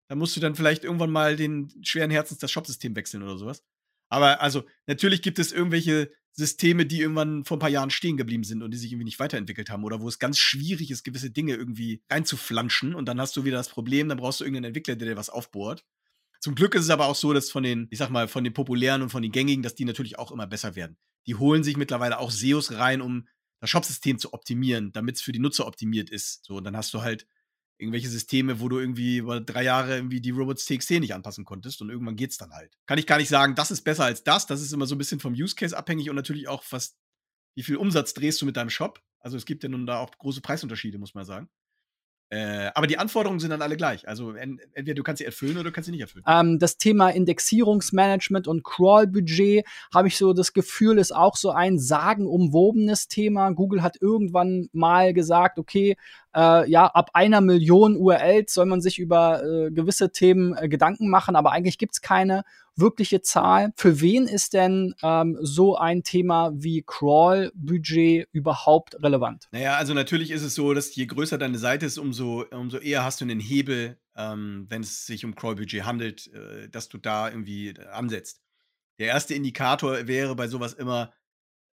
[0.09, 3.65] Da musst du dann vielleicht irgendwann mal den schweren Herzens das Shopsystem wechseln oder sowas.
[4.11, 8.45] Aber also, natürlich gibt es irgendwelche Systeme, die irgendwann vor ein paar Jahren stehen geblieben
[8.45, 11.31] sind und die sich irgendwie nicht weiterentwickelt haben oder wo es ganz schwierig ist, gewisse
[11.31, 14.97] Dinge irgendwie reinzuflanschen und dann hast du wieder das Problem, dann brauchst du irgendeinen Entwickler,
[14.97, 15.85] der dir was aufbohrt.
[16.41, 18.53] Zum Glück ist es aber auch so, dass von den, ich sag mal, von den
[18.53, 21.77] populären und von den gängigen, dass die natürlich auch immer besser werden die holen sich
[21.77, 23.29] mittlerweile auch SEOs rein, um
[23.61, 26.45] das Shopsystem zu optimieren, damit es für die Nutzer optimiert ist.
[26.45, 27.27] So, und dann hast du halt
[27.79, 31.83] irgendwelche Systeme, wo du irgendwie über drei Jahre irgendwie die Robots TXT nicht anpassen konntest
[31.83, 32.77] und irgendwann geht's dann halt.
[32.87, 34.47] Kann ich gar nicht sagen, das ist besser als das.
[34.47, 36.97] Das ist immer so ein bisschen vom Use Case abhängig und natürlich auch, was,
[37.57, 39.03] wie viel Umsatz drehst du mit deinem Shop.
[39.19, 41.49] Also es gibt ja nun da auch große Preisunterschiede, muss man sagen.
[42.31, 44.09] Äh, aber die Anforderungen sind dann alle gleich.
[44.09, 46.25] Also entweder du kannst sie erfüllen oder du kannst sie nicht erfüllen.
[46.27, 51.79] Ähm, das Thema Indexierungsmanagement und Crawl-Budget habe ich so das Gefühl, ist auch so ein
[51.79, 53.51] sagenumwobenes Thema.
[53.51, 55.97] Google hat irgendwann mal gesagt, okay,
[56.35, 61.09] äh, ja, ab einer Million URLs soll man sich über äh, gewisse Themen äh, Gedanken
[61.09, 62.45] machen, aber eigentlich gibt's keine.
[62.77, 63.73] Wirkliche Zahl.
[63.77, 69.49] Für wen ist denn ähm, so ein Thema wie Crawl-Budget überhaupt relevant?
[69.53, 73.05] Naja, also natürlich ist es so, dass je größer deine Seite ist, umso, umso eher
[73.05, 77.29] hast du einen Hebel, ähm, wenn es sich um Crawl-Budget handelt, äh, dass du da
[77.29, 78.43] irgendwie ansetzt.
[78.99, 81.13] Der erste Indikator wäre bei sowas immer,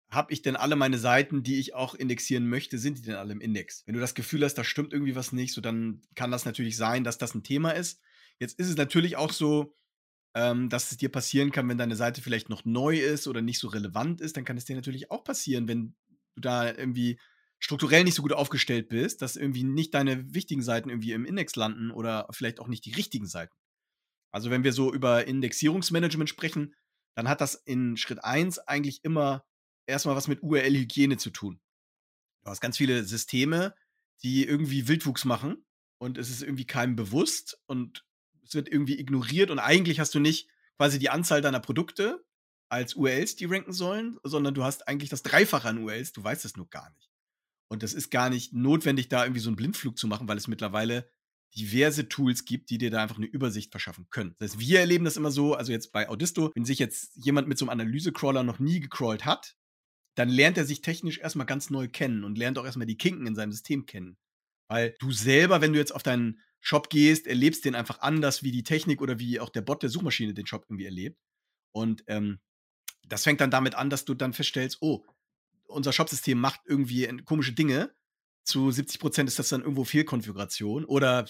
[0.10, 3.34] habe ich denn alle meine Seiten, die ich auch indexieren möchte, sind die denn alle
[3.34, 3.84] im Index?
[3.86, 6.78] Wenn du das Gefühl hast, da stimmt irgendwie was nicht, so dann kann das natürlich
[6.78, 8.02] sein, dass das ein Thema ist.
[8.40, 9.76] Jetzt ist es natürlich auch so,
[10.36, 13.60] ähm, dass es dir passieren kann, wenn deine Seite vielleicht noch neu ist oder nicht
[13.60, 15.96] so relevant ist, dann kann es dir natürlich auch passieren, wenn
[16.36, 17.20] du da irgendwie
[17.60, 21.56] strukturell nicht so gut aufgestellt bist, dass irgendwie nicht deine wichtigen Seiten irgendwie im Index
[21.56, 23.54] landen oder vielleicht auch nicht die richtigen Seiten.
[24.32, 26.76] Also wenn wir so über Indexierungsmanagement sprechen,
[27.16, 29.44] dann hat das in Schritt 1 eigentlich immer
[29.88, 31.60] erstmal was mit URL-Hygiene zu tun.
[32.44, 33.76] Du hast ganz viele Systeme,
[34.24, 35.66] die irgendwie Wildwuchs machen
[35.98, 38.06] und es ist irgendwie keinem bewusst und
[38.50, 42.24] es wird irgendwie ignoriert und eigentlich hast du nicht quasi die Anzahl deiner Produkte
[42.70, 46.46] als URLs, die ranken sollen, sondern du hast eigentlich das Dreifache an URLs, du weißt
[46.46, 47.10] es nur gar nicht.
[47.72, 50.48] Und es ist gar nicht notwendig, da irgendwie so einen Blindflug zu machen, weil es
[50.48, 51.12] mittlerweile
[51.56, 54.36] diverse Tools gibt, die dir da einfach eine Übersicht verschaffen können.
[54.40, 57.48] Das heißt, wir erleben das immer so, also jetzt bei Audisto, wenn sich jetzt jemand
[57.48, 59.56] mit so einem Analyse-Crawler noch nie gecrawlt hat,
[60.16, 63.28] dann lernt er sich technisch erstmal ganz neu kennen und lernt auch erstmal die Kinken
[63.28, 64.18] in seinem System kennen.
[64.68, 68.52] Weil du selber, wenn du jetzt auf deinen Shop gehst, erlebst den einfach anders, wie
[68.52, 71.18] die Technik oder wie auch der Bot der Suchmaschine den Shop irgendwie erlebt.
[71.72, 72.40] Und ähm,
[73.08, 75.06] das fängt dann damit an, dass du dann feststellst, oh,
[75.68, 77.94] unser Shopsystem macht irgendwie komische Dinge.
[78.44, 80.86] Zu 70 Prozent ist das dann irgendwo Fehlkonfiguration.
[80.86, 81.28] Oder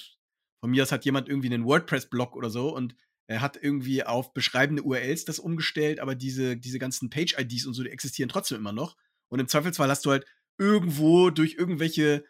[0.61, 2.95] von mir aus hat jemand irgendwie einen WordPress-Blog oder so und
[3.27, 7.83] er hat irgendwie auf beschreibende URLs das umgestellt, aber diese, diese ganzen Page-IDs und so,
[7.83, 8.97] die existieren trotzdem immer noch.
[9.27, 10.25] Und im Zweifelsfall hast du halt
[10.57, 12.23] irgendwo durch irgendwelche äh,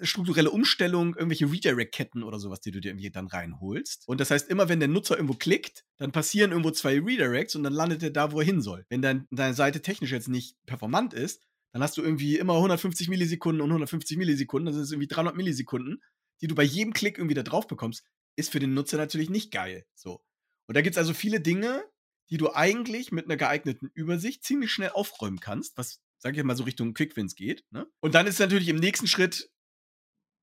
[0.00, 4.06] strukturelle Umstellung, irgendwelche Redirect-Ketten oder sowas, die du dir irgendwie dann reinholst.
[4.06, 7.62] Und das heißt, immer wenn der Nutzer irgendwo klickt, dann passieren irgendwo zwei Redirects und
[7.62, 8.86] dann landet er da, wo er hin soll.
[8.88, 13.08] Wenn dein, deine Seite technisch jetzt nicht performant ist, dann hast du irgendwie immer 150
[13.08, 16.02] Millisekunden und 150 Millisekunden, das ist irgendwie 300 Millisekunden,
[16.40, 18.04] die du bei jedem Klick irgendwie da drauf bekommst,
[18.36, 19.84] ist für den Nutzer natürlich nicht geil.
[19.94, 20.22] So.
[20.66, 21.84] Und da gibt es also viele Dinge,
[22.30, 26.56] die du eigentlich mit einer geeigneten Übersicht ziemlich schnell aufräumen kannst, was, sag ich mal,
[26.56, 27.64] so Richtung Quickwins geht.
[27.70, 27.86] Ne?
[28.00, 29.50] Und dann ist natürlich im nächsten Schritt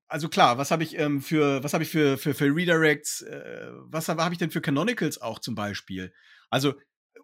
[0.08, 3.68] also klar, was habe ich ähm, für, was habe ich für, für, für Redirects, äh,
[3.86, 6.12] was habe hab ich denn für Canonicals auch zum Beispiel?
[6.50, 6.74] Also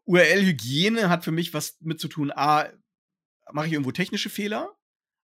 [0.05, 2.69] URL-Hygiene hat für mich was mit zu tun, A,
[3.53, 4.77] mache ich irgendwo technische Fehler,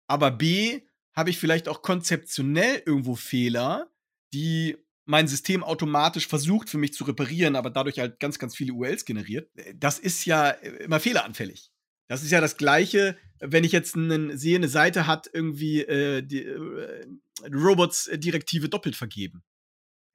[0.07, 0.81] aber B,
[1.15, 3.89] habe ich vielleicht auch konzeptionell irgendwo Fehler,
[4.33, 8.73] die mein System automatisch versucht für mich zu reparieren, aber dadurch halt ganz, ganz viele
[8.73, 9.49] URLs generiert.
[9.75, 11.71] Das ist ja immer fehleranfällig.
[12.07, 16.21] Das ist ja das Gleiche, wenn ich jetzt einen, sehe, eine Seite hat irgendwie äh,
[16.21, 17.05] die äh,
[17.53, 19.43] Robots-Direktive doppelt vergeben.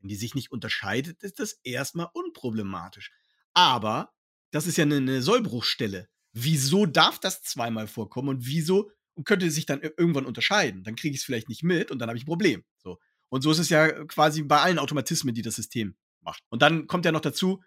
[0.00, 3.12] Wenn die sich nicht unterscheidet, ist das erstmal unproblematisch.
[3.55, 4.12] Aber
[4.50, 6.09] das ist ja eine, eine Sollbruchstelle.
[6.33, 8.90] Wieso darf das zweimal vorkommen und wieso
[9.24, 10.83] könnte sich dann irgendwann unterscheiden?
[10.83, 12.64] Dann kriege ich es vielleicht nicht mit und dann habe ich ein Problem.
[12.78, 12.98] So.
[13.28, 16.42] Und so ist es ja quasi bei allen Automatismen, die das System macht.
[16.48, 17.62] Und dann kommt ja noch dazu,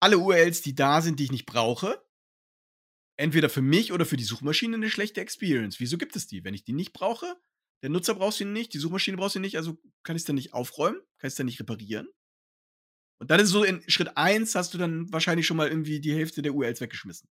[0.00, 2.02] alle URLs, die da sind, die ich nicht brauche,
[3.18, 5.80] entweder für mich oder für die Suchmaschine eine schlechte Experience.
[5.80, 6.44] Wieso gibt es die?
[6.44, 7.36] Wenn ich die nicht brauche,
[7.82, 10.36] der Nutzer braucht sie nicht, die Suchmaschine braucht sie nicht, also kann ich es dann
[10.36, 12.08] nicht aufräumen, kann ich es dann nicht reparieren.
[13.20, 16.14] Und dann ist so in Schritt 1 hast du dann wahrscheinlich schon mal irgendwie die
[16.14, 17.28] Hälfte der URLs weggeschmissen.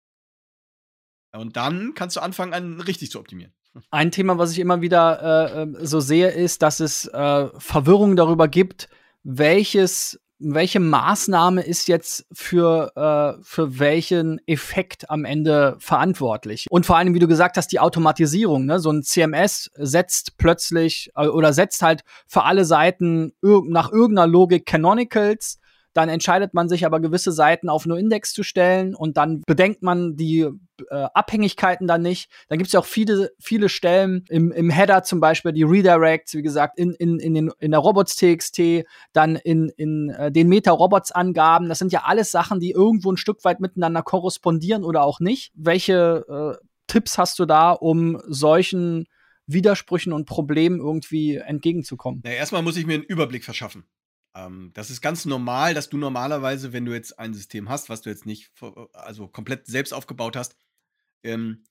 [1.34, 3.52] Und dann kannst du anfangen, an richtig zu optimieren.
[3.90, 8.14] Ein Thema, was ich immer wieder äh, ähm, so sehe, ist, dass es äh, Verwirrung
[8.16, 8.88] darüber gibt,
[9.24, 16.66] welches welche Maßnahme ist jetzt für, äh, für welchen Effekt am Ende verantwortlich?
[16.70, 18.66] Und vor allem, wie du gesagt hast, die Automatisierung.
[18.66, 18.78] Ne?
[18.78, 24.26] So ein CMS setzt plötzlich äh, oder setzt halt für alle Seiten ir nach irgendeiner
[24.26, 25.58] Logik Canonicals
[25.94, 29.82] dann entscheidet man sich aber gewisse Seiten auf nur Index zu stellen und dann bedenkt
[29.82, 30.48] man die
[30.90, 32.30] äh, Abhängigkeiten dann nicht.
[32.48, 36.34] Dann gibt es ja auch viele, viele Stellen im, im Header zum Beispiel, die Redirects,
[36.34, 41.68] wie gesagt, in, in, in, den, in der Robots.txt, dann in, in äh, den Meta-Robots-Angaben.
[41.68, 45.52] Das sind ja alles Sachen, die irgendwo ein Stück weit miteinander korrespondieren oder auch nicht.
[45.54, 49.06] Welche äh, Tipps hast du da, um solchen
[49.46, 52.22] Widersprüchen und Problemen irgendwie entgegenzukommen?
[52.24, 53.84] Na, erstmal muss ich mir einen Überblick verschaffen.
[54.34, 58.02] Ähm, das ist ganz normal, dass du normalerweise, wenn du jetzt ein System hast, was
[58.02, 58.50] du jetzt nicht
[58.92, 60.56] also komplett selbst aufgebaut hast,
[61.22, 61.64] ähm,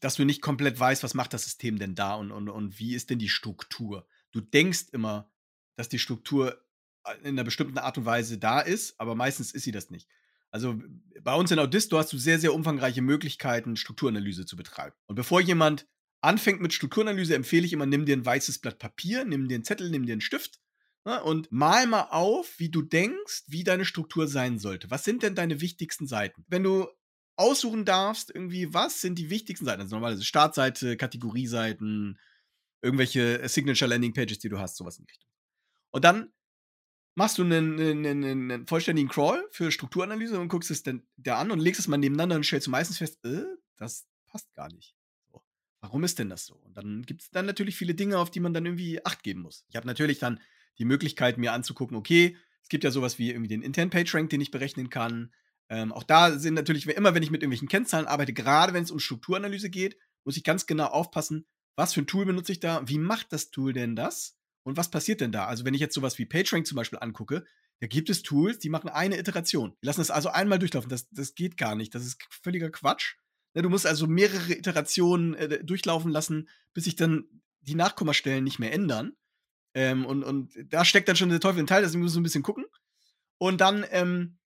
[0.00, 2.94] dass du nicht komplett weißt, was macht das System denn da und, und, und wie
[2.94, 4.06] ist denn die Struktur.
[4.32, 5.30] Du denkst immer,
[5.76, 6.60] dass die Struktur
[7.04, 10.08] äh, in einer bestimmten Art und Weise da ist, aber meistens ist sie das nicht.
[10.50, 10.78] Also
[11.22, 14.94] bei uns in Audisto hast du sehr, sehr umfangreiche Möglichkeiten, Strukturanalyse zu betreiben.
[15.06, 15.86] Und bevor jemand
[16.20, 19.64] anfängt mit Strukturanalyse, empfehle ich immer, nimm dir ein weißes Blatt Papier, nimm dir einen
[19.64, 20.60] Zettel, nimm dir einen Stift
[21.04, 24.90] und mal mal auf, wie du denkst, wie deine Struktur sein sollte.
[24.90, 26.44] Was sind denn deine wichtigsten Seiten?
[26.48, 26.88] Wenn du
[27.36, 29.80] aussuchen darfst, irgendwie, was sind die wichtigsten Seiten?
[29.80, 32.18] Also normalerweise Startseite, Kategorieseiten,
[32.82, 35.30] irgendwelche äh, Signature Landing Pages, die du hast, sowas in Richtung.
[35.90, 36.32] Und dann
[37.14, 41.50] machst du einen, einen, einen, vollständigen Crawl für Strukturanalyse und guckst es dann da an
[41.50, 43.44] und legst es mal nebeneinander und stellst du meistens fest, äh,
[43.76, 44.94] das passt gar nicht.
[45.80, 46.54] Warum ist denn das so?
[46.54, 49.40] Und dann gibt es dann natürlich viele Dinge, auf die man dann irgendwie Acht geben
[49.40, 49.64] muss.
[49.68, 50.40] Ich habe natürlich dann
[50.78, 54.30] die Möglichkeit, mir anzugucken, okay, es gibt ja sowas wie irgendwie den Intent Page Rank,
[54.30, 55.32] den ich berechnen kann.
[55.68, 58.90] Ähm, auch da sind natürlich immer, wenn ich mit irgendwelchen Kennzahlen arbeite, gerade wenn es
[58.90, 62.82] um Strukturanalyse geht, muss ich ganz genau aufpassen, was für ein Tool benutze ich da,
[62.86, 65.46] wie macht das Tool denn das und was passiert denn da?
[65.46, 67.44] Also wenn ich jetzt sowas wie PageRank zum Beispiel angucke,
[67.80, 69.74] da gibt es Tools, die machen eine Iteration.
[69.82, 70.88] Die lassen es also einmal durchlaufen.
[70.88, 71.92] Das, das geht gar nicht.
[71.94, 73.16] Das ist völliger Quatsch.
[73.54, 77.24] Ne, du musst also mehrere Iterationen äh, durchlaufen lassen, bis sich dann
[77.60, 79.16] die Nachkommastellen nicht mehr ändern.
[79.74, 82.24] Ähm, und, und da steckt dann schon der Teufel im Teil, deswegen ich so ein
[82.24, 82.64] bisschen gucken.
[83.38, 84.38] Und dann ähm,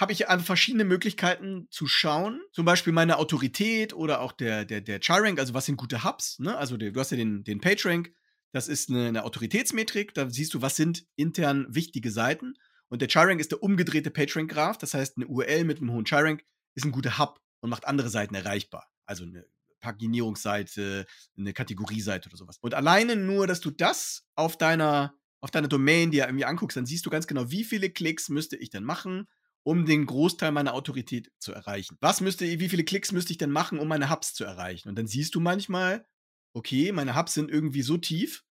[0.00, 2.40] habe ich einfach verschiedene Möglichkeiten zu schauen.
[2.52, 6.38] Zum Beispiel meine Autorität oder auch der, der, der Char-Rank, also was sind gute Hubs,
[6.38, 6.56] ne?
[6.56, 8.12] Also du hast ja den, den Page-Rank,
[8.52, 12.54] das ist eine, eine, Autoritätsmetrik, da siehst du, was sind intern wichtige Seiten.
[12.88, 16.44] Und der Char-Rank ist der umgedrehte PageRank-Graph, das heißt, eine URL mit einem hohen Char-Rank
[16.74, 18.90] ist ein guter Hub und macht andere Seiten erreichbar.
[19.04, 19.44] Also eine
[19.80, 22.58] Paginierungsseite, eine Kategorieseite oder sowas.
[22.60, 26.86] Und alleine nur, dass du das auf deiner, auf deiner Domain dir irgendwie anguckst, dann
[26.86, 29.26] siehst du ganz genau, wie viele Klicks müsste ich denn machen,
[29.62, 31.96] um den Großteil meiner Autorität zu erreichen.
[32.00, 34.88] Was müsste, wie viele Klicks müsste ich denn machen, um meine Hubs zu erreichen?
[34.88, 36.06] Und dann siehst du manchmal,
[36.54, 38.44] okay, meine Hubs sind irgendwie so tief.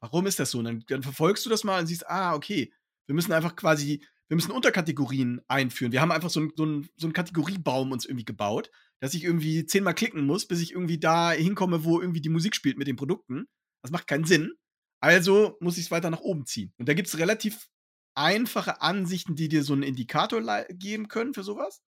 [0.00, 0.58] Warum ist das so?
[0.58, 2.72] Und dann, dann verfolgst du das mal und siehst, ah, okay,
[3.06, 5.90] wir müssen einfach quasi, wir müssen Unterkategorien einführen.
[5.90, 9.66] Wir haben einfach so einen so so ein Kategoriebaum uns irgendwie gebaut, dass ich irgendwie
[9.66, 12.94] zehnmal klicken muss, bis ich irgendwie da hinkomme, wo irgendwie die Musik spielt mit den
[12.94, 13.46] Produkten.
[13.82, 14.52] Das macht keinen Sinn.
[15.00, 16.72] Also muss ich es weiter nach oben ziehen.
[16.78, 17.66] Und da gibt es relativ
[18.14, 21.80] einfache Ansichten, die dir so einen Indikator geben können für sowas.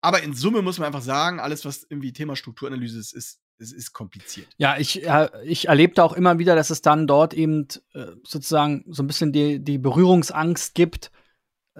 [0.00, 3.72] Aber in Summe muss man einfach sagen, alles, was irgendwie Thema Strukturanalyse ist, ist, ist,
[3.72, 4.48] ist kompliziert.
[4.56, 8.84] Ja, ich, äh, ich erlebe auch immer wieder, dass es dann dort eben äh, sozusagen
[8.88, 11.12] so ein bisschen die, die Berührungsangst gibt,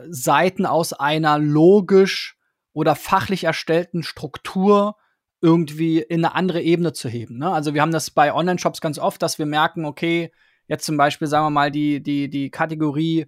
[0.09, 2.37] Seiten aus einer logisch
[2.72, 4.96] oder fachlich erstellten Struktur
[5.40, 7.38] irgendwie in eine andere Ebene zu heben.
[7.38, 7.50] Ne?
[7.50, 10.32] Also wir haben das bei Online-Shops ganz oft, dass wir merken, okay,
[10.68, 13.26] jetzt zum Beispiel, sagen wir mal, die, die, die Kategorie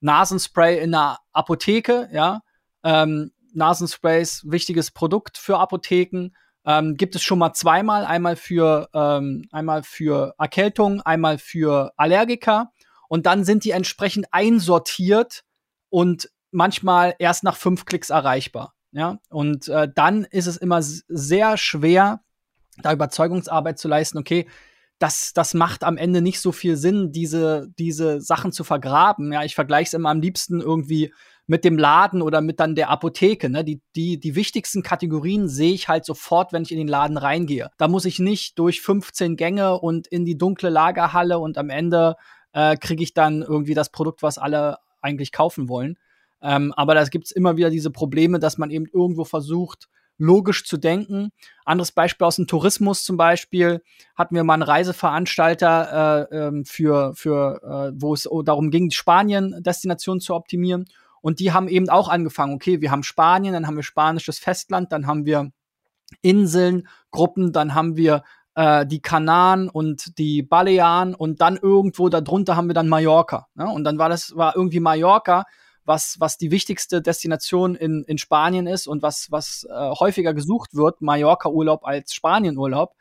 [0.00, 2.40] Nasenspray in der Apotheke, ja.
[2.84, 6.30] Ähm, Nasenspray wichtiges Produkt für Apotheken.
[6.64, 12.72] Ähm, gibt es schon mal zweimal, einmal für, ähm, einmal für Erkältung, einmal für Allergiker.
[13.08, 15.44] Und dann sind die entsprechend einsortiert
[15.90, 18.74] und manchmal erst nach fünf Klicks erreichbar.
[18.92, 22.20] Ja, und äh, dann ist es immer sehr schwer,
[22.82, 24.46] da Überzeugungsarbeit zu leisten, okay,
[24.98, 29.32] das, das macht am Ende nicht so viel Sinn, diese, diese Sachen zu vergraben.
[29.32, 31.12] Ja, ich vergleiche es immer am liebsten irgendwie
[31.46, 33.48] mit dem Laden oder mit dann der Apotheke.
[33.48, 33.64] Ne?
[33.64, 37.70] Die, die, die wichtigsten Kategorien sehe ich halt sofort, wenn ich in den Laden reingehe.
[37.78, 42.16] Da muss ich nicht durch 15 Gänge und in die dunkle Lagerhalle und am Ende
[42.52, 45.98] äh, kriege ich dann irgendwie das Produkt, was alle eigentlich kaufen wollen.
[46.40, 50.64] Ähm, aber da gibt es immer wieder diese Probleme, dass man eben irgendwo versucht, logisch
[50.64, 51.30] zu denken.
[51.64, 53.82] Anderes Beispiel aus dem Tourismus zum Beispiel
[54.16, 60.20] hatten wir mal einen Reiseveranstalter äh, ähm, für, für äh, wo es darum ging, Spanien-Destination
[60.20, 60.86] zu optimieren.
[61.20, 64.92] Und die haben eben auch angefangen, okay, wir haben Spanien, dann haben wir spanisches Festland,
[64.92, 65.50] dann haben wir
[66.22, 68.22] Inseln, Gruppen, dann haben wir
[68.58, 73.46] äh, die Kanaren und die Balearen und dann irgendwo darunter haben wir dann Mallorca.
[73.54, 73.70] Ne?
[73.70, 75.44] Und dann war das, war irgendwie Mallorca
[75.84, 80.74] was, was die wichtigste Destination in, in Spanien ist und was, was äh, häufiger gesucht
[80.74, 82.94] wird, Mallorca-Urlaub als Spanien-Urlaub,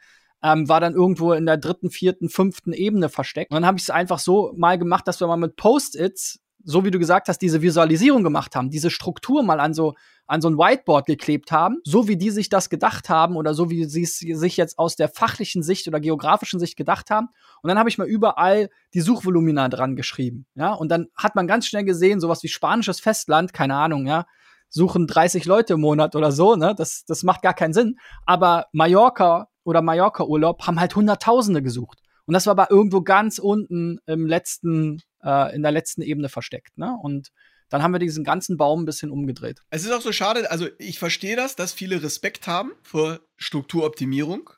[0.43, 3.51] ähm, war dann irgendwo in der dritten, vierten, fünften Ebene versteckt.
[3.51, 6.83] Und dann habe ich es einfach so mal gemacht, dass wir mal mit Post-its so
[6.83, 9.93] wie du gesagt hast, diese Visualisierung gemacht haben, diese Struktur mal an so,
[10.25, 13.69] an so ein Whiteboard geklebt haben, so wie die sich das gedacht haben oder so
[13.69, 17.29] wie sie es sich jetzt aus der fachlichen Sicht oder geografischen Sicht gedacht haben.
[17.61, 20.45] Und dann habe ich mal überall die Suchvolumina dran geschrieben.
[20.55, 24.25] Ja, und dann hat man ganz schnell gesehen, sowas wie spanisches Festland, keine Ahnung, ja,
[24.67, 26.75] suchen 30 Leute im Monat oder so, ne?
[26.75, 27.97] Das, das macht gar keinen Sinn.
[28.25, 32.01] Aber Mallorca oder Mallorca-Urlaub haben halt Hunderttausende gesucht.
[32.25, 36.77] Und das war aber irgendwo ganz unten im letzten äh, in der letzten Ebene versteckt.
[36.77, 36.97] Ne?
[37.01, 37.31] Und
[37.69, 39.61] dann haben wir diesen ganzen Baum ein bisschen umgedreht.
[39.69, 44.49] Es ist auch so schade, also ich verstehe das, dass viele Respekt haben vor Strukturoptimierung,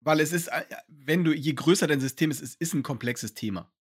[0.00, 3.34] weil es ist, äh, wenn du, je größer dein System ist, es ist ein komplexes
[3.34, 3.72] Thema.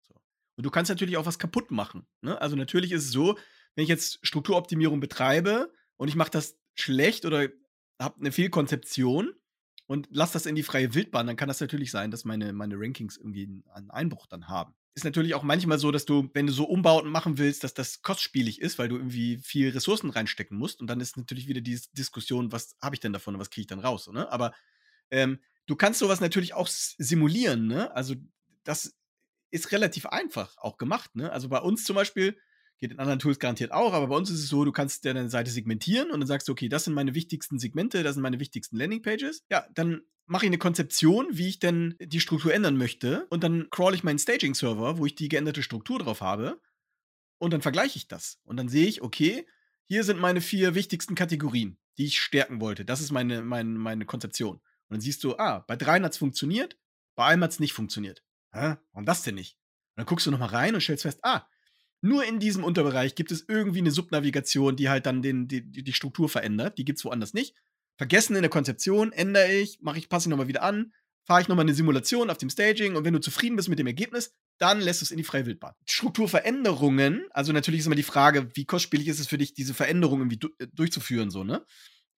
[0.56, 2.06] Und du kannst natürlich auch was kaputt machen.
[2.20, 2.40] Ne?
[2.40, 3.36] Also natürlich ist es so,
[3.74, 7.48] wenn ich jetzt Strukturoptimierung betreibe und ich mache das schlecht oder
[7.98, 9.34] habe eine Fehlkonzeption
[9.86, 12.76] und lasse das in die freie Wildbahn, dann kann das natürlich sein, dass meine, meine
[12.78, 14.74] Rankings irgendwie einen Einbruch dann haben.
[14.96, 18.00] Ist natürlich auch manchmal so, dass du, wenn du so Umbauten machen willst, dass das
[18.00, 20.80] kostspielig ist, weil du irgendwie viel Ressourcen reinstecken musst.
[20.80, 23.60] Und dann ist natürlich wieder die Diskussion, was habe ich denn davon und was kriege
[23.60, 24.10] ich dann raus?
[24.10, 24.32] Ne?
[24.32, 24.54] Aber
[25.10, 27.66] ähm, du kannst sowas natürlich auch simulieren.
[27.66, 27.94] Ne?
[27.94, 28.14] Also
[28.64, 28.96] das
[29.50, 31.14] ist relativ einfach auch gemacht.
[31.14, 31.30] Ne?
[31.30, 32.38] Also bei uns zum Beispiel,
[32.78, 35.28] geht in anderen Tools garantiert auch, aber bei uns ist es so, du kannst deine
[35.30, 38.40] Seite segmentieren und dann sagst du, okay, das sind meine wichtigsten Segmente, das sind meine
[38.40, 39.44] wichtigsten Landingpages.
[39.50, 43.68] Ja, dann mache ich eine Konzeption, wie ich denn die Struktur ändern möchte und dann
[43.70, 46.60] crawl ich meinen Staging-Server, wo ich die geänderte Struktur drauf habe
[47.38, 48.40] und dann vergleiche ich das.
[48.44, 49.46] Und dann sehe ich, okay,
[49.84, 52.84] hier sind meine vier wichtigsten Kategorien, die ich stärken wollte.
[52.84, 54.56] Das ist meine, meine, meine Konzeption.
[54.56, 56.76] Und dann siehst du, ah, bei dreien hat es funktioniert,
[57.14, 58.24] bei einem hat es nicht funktioniert.
[58.52, 58.76] Hä?
[58.92, 59.56] Warum das denn nicht?
[59.94, 61.46] Und dann guckst du nochmal rein und stellst fest, ah,
[62.00, 65.92] nur in diesem Unterbereich gibt es irgendwie eine Subnavigation, die halt dann den, die, die
[65.92, 66.78] Struktur verändert.
[66.78, 67.54] Die gibt es woanders nicht.
[67.96, 70.92] Vergessen in der Konzeption, ändere ich, mache ich, passe ich nochmal wieder an,
[71.26, 73.86] fahre ich nochmal eine Simulation auf dem Staging und wenn du zufrieden bist mit dem
[73.86, 75.74] Ergebnis, dann lässt du es in die Freiwildbahn.
[75.86, 80.22] Strukturveränderungen, also natürlich ist immer die Frage, wie kostspielig ist es für dich, diese Veränderungen
[80.22, 81.64] irgendwie du äh, durchzuführen, so, ne?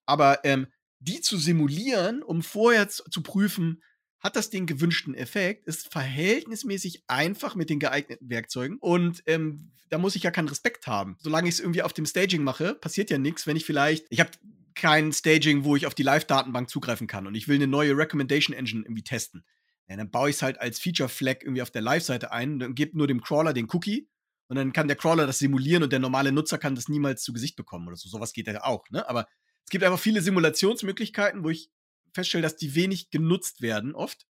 [0.06, 0.66] Aber ähm,
[1.00, 3.82] die zu simulieren, um vorher zu prüfen,
[4.20, 9.98] hat das den gewünschten Effekt, ist verhältnismäßig einfach mit den geeigneten Werkzeugen und ähm, da
[9.98, 11.16] muss ich ja keinen Respekt haben.
[11.20, 14.20] Solange ich es irgendwie auf dem Staging mache, passiert ja nichts, wenn ich vielleicht, ich
[14.20, 14.30] habe
[14.74, 18.56] kein Staging, wo ich auf die Live-Datenbank zugreifen kann und ich will eine neue Recommendation
[18.56, 19.44] Engine irgendwie testen.
[19.88, 22.96] Ja, dann baue ich es halt als Feature-Flag irgendwie auf der Live-Seite ein und gebe
[22.96, 24.08] nur dem Crawler den Cookie
[24.48, 27.32] und dann kann der Crawler das simulieren und der normale Nutzer kann das niemals zu
[27.32, 28.08] Gesicht bekommen oder so.
[28.08, 29.08] Sowas geht ja auch, ne?
[29.08, 29.26] Aber
[29.64, 31.70] es gibt einfach viele Simulationsmöglichkeiten, wo ich
[32.18, 34.26] feststelle, dass die wenig genutzt werden, oft.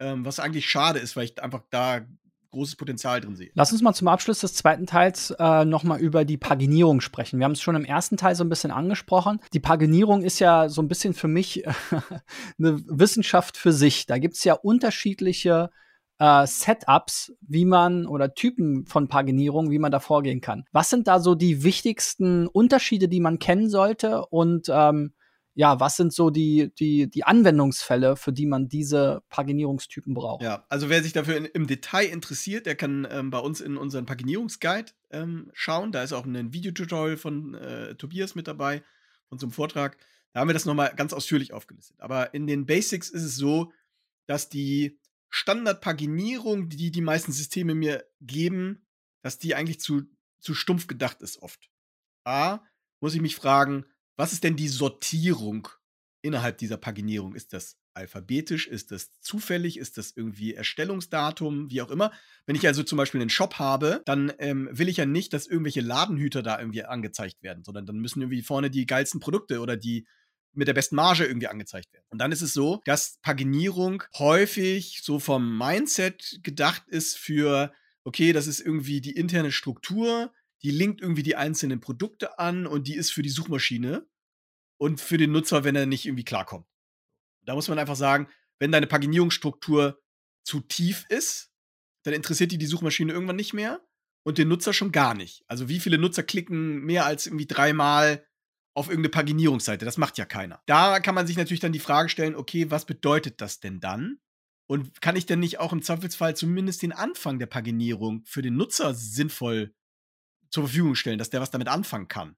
[0.00, 2.00] Ähm, was eigentlich schade ist, weil ich einfach da
[2.50, 3.50] großes Potenzial drin sehe.
[3.54, 7.38] Lass uns mal zum Abschluss des zweiten Teils äh, nochmal über die Paginierung sprechen.
[7.38, 9.40] Wir haben es schon im ersten Teil so ein bisschen angesprochen.
[9.52, 11.64] Die Paginierung ist ja so ein bisschen für mich
[12.58, 14.06] eine Wissenschaft für sich.
[14.06, 15.70] Da gibt es ja unterschiedliche
[16.18, 20.64] äh, Setups, wie man oder Typen von Paginierung, wie man da vorgehen kann.
[20.72, 25.14] Was sind da so die wichtigsten Unterschiede, die man kennen sollte und ähm,
[25.54, 30.42] ja, was sind so die, die, die Anwendungsfälle, für die man diese Paginierungstypen braucht?
[30.42, 33.76] Ja, also wer sich dafür in, im Detail interessiert, der kann ähm, bei uns in
[33.76, 35.92] unseren Paginierungsguide ähm, schauen.
[35.92, 38.82] Da ist auch ein Videotutorial von äh, Tobias mit dabei,
[39.28, 39.98] von so einem Vortrag.
[40.32, 42.00] Da haben wir das nochmal ganz ausführlich aufgelistet.
[42.00, 43.72] Aber in den Basics ist es so,
[44.26, 48.86] dass die Standardpaginierung, die die meisten Systeme mir geben,
[49.20, 50.02] dass die eigentlich zu,
[50.40, 51.70] zu stumpf gedacht ist oft.
[52.24, 52.60] A,
[53.00, 53.84] muss ich mich fragen,
[54.22, 55.66] was ist denn die Sortierung
[56.20, 57.34] innerhalb dieser Paginierung?
[57.34, 58.68] Ist das alphabetisch?
[58.68, 59.76] Ist das zufällig?
[59.76, 61.72] Ist das irgendwie Erstellungsdatum?
[61.72, 62.12] Wie auch immer.
[62.46, 65.48] Wenn ich also zum Beispiel einen Shop habe, dann ähm, will ich ja nicht, dass
[65.48, 69.76] irgendwelche Ladenhüter da irgendwie angezeigt werden, sondern dann müssen irgendwie vorne die geilsten Produkte oder
[69.76, 70.06] die
[70.52, 72.06] mit der besten Marge irgendwie angezeigt werden.
[72.10, 77.72] Und dann ist es so, dass Paginierung häufig so vom Mindset gedacht ist für,
[78.04, 80.32] okay, das ist irgendwie die interne Struktur,
[80.62, 84.06] die linkt irgendwie die einzelnen Produkte an und die ist für die Suchmaschine
[84.82, 86.66] und für den Nutzer, wenn er nicht irgendwie klarkommt.
[87.44, 88.26] Da muss man einfach sagen,
[88.58, 90.02] wenn deine Paginierungsstruktur
[90.42, 91.52] zu tief ist,
[92.02, 93.80] dann interessiert die die Suchmaschine irgendwann nicht mehr
[94.24, 95.44] und den Nutzer schon gar nicht.
[95.46, 98.26] Also wie viele Nutzer klicken mehr als irgendwie dreimal
[98.74, 99.84] auf irgendeine Paginierungsseite?
[99.84, 100.60] Das macht ja keiner.
[100.66, 104.18] Da kann man sich natürlich dann die Frage stellen, okay, was bedeutet das denn dann?
[104.66, 108.56] Und kann ich denn nicht auch im Zweifelsfall zumindest den Anfang der Paginierung für den
[108.56, 109.76] Nutzer sinnvoll
[110.50, 112.34] zur Verfügung stellen, dass der was damit anfangen kann.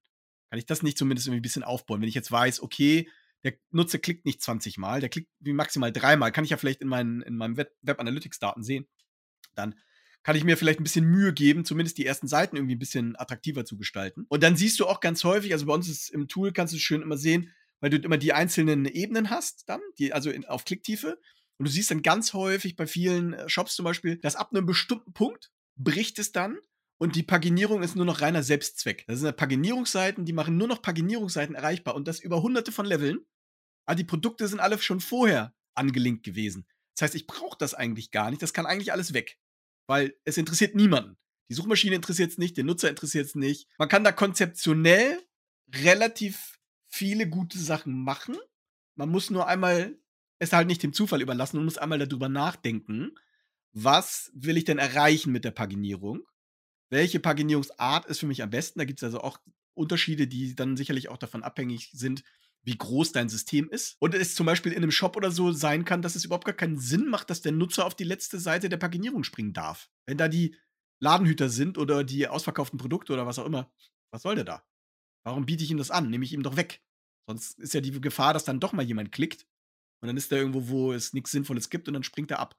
[0.55, 2.01] Kann ich das nicht zumindest irgendwie ein bisschen aufbauen?
[2.01, 3.11] Wenn ich jetzt weiß, okay,
[3.43, 6.81] der Nutzer klickt nicht 20 Mal, der klickt wie maximal dreimal, kann ich ja vielleicht
[6.81, 8.87] in, meinen, in meinem Web, Web Analytics-Daten sehen.
[9.57, 9.75] Dann
[10.23, 13.17] kann ich mir vielleicht ein bisschen Mühe geben, zumindest die ersten Seiten irgendwie ein bisschen
[13.17, 14.27] attraktiver zu gestalten.
[14.29, 16.79] Und dann siehst du auch ganz häufig, also bei uns ist im Tool kannst du
[16.79, 20.65] schön immer sehen, weil du immer die einzelnen Ebenen hast, dann, die, also in, auf
[20.65, 21.19] Klicktiefe.
[21.59, 24.67] Und du siehst dann ganz häufig bei vielen äh, Shops zum Beispiel, dass ab einem
[24.67, 26.59] bestimmten Punkt bricht es dann
[26.99, 29.05] und die Paginierung ist nur noch reiner Selbstzweck.
[29.07, 33.27] Das sind Paginierungsseiten, die machen nur noch Paginierungsseiten erreichbar und das über hunderte von Leveln.
[33.87, 36.67] Aber die Produkte sind alle schon vorher angelinkt gewesen.
[36.95, 38.43] Das heißt, ich brauche das eigentlich gar nicht.
[38.43, 39.39] Das kann eigentlich alles weg.
[39.87, 41.17] Weil es interessiert niemanden.
[41.51, 43.69] Die Suchmaschine interessiert es nicht, den Nutzer interessiert es nicht.
[43.77, 45.21] Man kann da konzeptionell
[45.75, 48.37] relativ viele gute Sachen machen.
[48.95, 49.99] Man muss nur einmal
[50.39, 53.13] es halt nicht dem Zufall überlassen und muss einmal darüber nachdenken,
[53.73, 56.23] was will ich denn erreichen mit der Paginierung?
[56.95, 58.79] Welche Paginierungsart ist für mich am besten.
[58.79, 59.39] Da gibt es also auch
[59.75, 62.23] Unterschiede, die dann sicherlich auch davon abhängig sind,
[62.63, 63.97] wie groß dein System ist.
[63.99, 66.55] Und es zum Beispiel in einem Shop oder so sein kann, dass es überhaupt gar
[66.55, 69.91] keinen Sinn macht, dass der Nutzer auf die letzte Seite der Paginierung springen darf.
[70.07, 70.57] Wenn da die
[71.01, 73.71] Ladenhüter sind oder die ausverkauften Produkte oder was auch immer,
[74.11, 74.65] was soll der da?
[75.25, 76.09] Warum biete ich ihm das an?
[76.09, 76.83] Nehme ich ihm doch weg.
[77.27, 79.47] Sonst ist ja die Gefahr, dass dann doch mal jemand klickt
[80.01, 82.57] und dann ist er irgendwo, wo es nichts Sinnvolles gibt und dann springt er ab.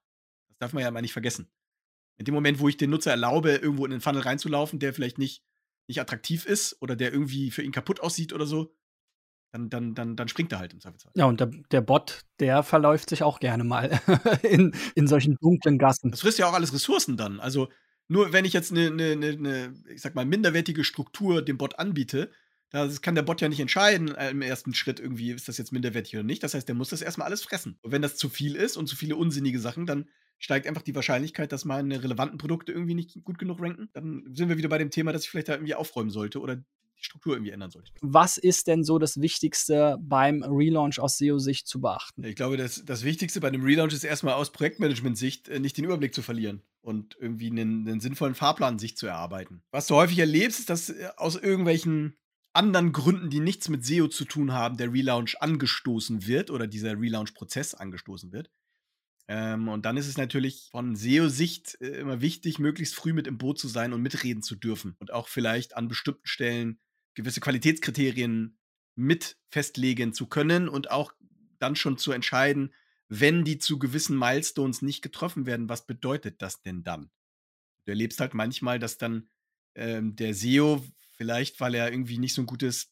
[0.49, 1.49] Das darf man ja mal nicht vergessen.
[2.17, 5.17] In dem Moment, wo ich den Nutzer erlaube, irgendwo in den Funnel reinzulaufen, der vielleicht
[5.17, 5.43] nicht,
[5.87, 8.73] nicht attraktiv ist oder der irgendwie für ihn kaputt aussieht oder so,
[9.51, 11.13] dann, dann, dann, dann springt er halt im Zweifelsfall.
[11.15, 13.99] Ja, und der, der Bot, der verläuft sich auch gerne mal
[14.43, 16.11] in, in solchen dunklen Gassen.
[16.11, 17.39] Das frisst ja auch alles Ressourcen dann.
[17.39, 17.69] Also
[18.07, 22.31] nur wenn ich jetzt eine, eine, eine, ich sag mal, minderwertige Struktur dem Bot anbiete,
[22.71, 25.71] das kann der Bot ja nicht entscheiden äh, im ersten Schritt irgendwie, ist das jetzt
[25.71, 26.43] minderwertig oder nicht.
[26.43, 27.77] Das heißt, der muss das erstmal alles fressen.
[27.81, 30.09] Und wenn das zu viel ist und zu viele unsinnige Sachen, dann
[30.39, 33.89] steigt einfach die Wahrscheinlichkeit, dass meine relevanten Produkte irgendwie nicht gut genug ranken.
[33.93, 36.57] Dann sind wir wieder bei dem Thema, dass ich vielleicht da irgendwie aufräumen sollte oder
[36.57, 37.91] die Struktur irgendwie ändern sollte.
[38.01, 42.23] Was ist denn so das Wichtigste beim Relaunch aus SEO-Sicht zu beachten?
[42.23, 45.85] Ich glaube, das, das Wichtigste bei einem Relaunch ist erstmal aus Projektmanagement-Sicht äh, nicht den
[45.85, 49.63] Überblick zu verlieren und irgendwie einen, einen sinnvollen Fahrplan sich zu erarbeiten.
[49.71, 52.15] Was du häufig erlebst, ist, dass äh, aus irgendwelchen
[52.53, 56.97] anderen Gründen, die nichts mit SEO zu tun haben, der Relaunch angestoßen wird oder dieser
[56.97, 58.49] Relaunch-Prozess angestoßen wird.
[59.27, 63.37] Ähm, und dann ist es natürlich von SEO-Sicht äh, immer wichtig, möglichst früh mit im
[63.37, 66.79] Boot zu sein und mitreden zu dürfen und auch vielleicht an bestimmten Stellen
[67.15, 68.57] gewisse Qualitätskriterien
[68.95, 71.13] mit festlegen zu können und auch
[71.59, 72.73] dann schon zu entscheiden,
[73.07, 77.09] wenn die zu gewissen Milestones nicht getroffen werden, was bedeutet das denn dann?
[77.85, 79.29] Du erlebst halt manchmal, dass dann
[79.75, 82.91] ähm, der SEO vielleicht, weil er irgendwie nicht so ein gutes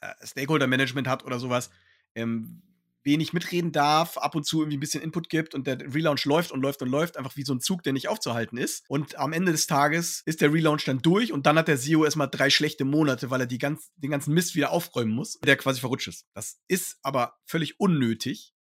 [0.00, 1.70] äh, Stakeholder-Management hat oder sowas,
[2.14, 2.62] ähm,
[3.04, 6.52] wenig mitreden darf, ab und zu irgendwie ein bisschen Input gibt und der Relaunch läuft
[6.52, 8.84] und läuft und läuft, einfach wie so ein Zug, der nicht aufzuhalten ist.
[8.88, 12.04] Und am Ende des Tages ist der Relaunch dann durch und dann hat der SEO
[12.04, 15.56] erstmal drei schlechte Monate, weil er die ganz, den ganzen Mist wieder aufräumen muss, der
[15.56, 16.26] quasi verrutscht ist.
[16.34, 18.54] Das ist aber völlig unnötig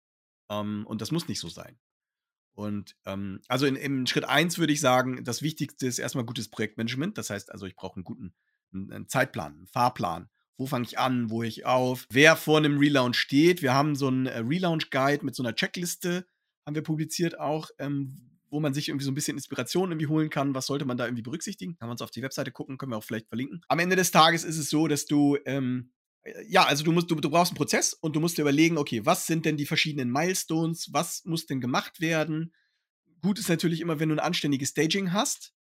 [0.49, 1.79] ähm, und das muss nicht so sein.
[2.55, 6.49] Und ähm, also in, in Schritt 1 würde ich sagen, das Wichtigste ist erstmal gutes
[6.49, 7.17] Projektmanagement.
[7.17, 8.33] Das heißt also, ich brauche einen guten
[8.73, 13.17] einen Zeitplan, einen Fahrplan wo fange ich an, wo ich auf, wer vor einem Relaunch
[13.17, 13.61] steht.
[13.61, 16.25] Wir haben so einen äh, Relaunch-Guide mit so einer Checkliste,
[16.65, 20.29] haben wir publiziert auch, ähm, wo man sich irgendwie so ein bisschen Inspiration irgendwie holen
[20.29, 20.53] kann.
[20.53, 21.75] Was sollte man da irgendwie berücksichtigen?
[21.75, 23.61] Kann man uns auf die Webseite gucken, können wir auch vielleicht verlinken.
[23.67, 25.91] Am Ende des Tages ist es so, dass du, ähm,
[26.21, 28.77] äh, ja, also du musst, du, du brauchst einen Prozess und du musst dir überlegen,
[28.77, 30.93] okay, was sind denn die verschiedenen Milestones?
[30.93, 32.53] Was muss denn gemacht werden?
[33.21, 35.53] Gut ist natürlich immer, wenn du ein anständiges Staging hast.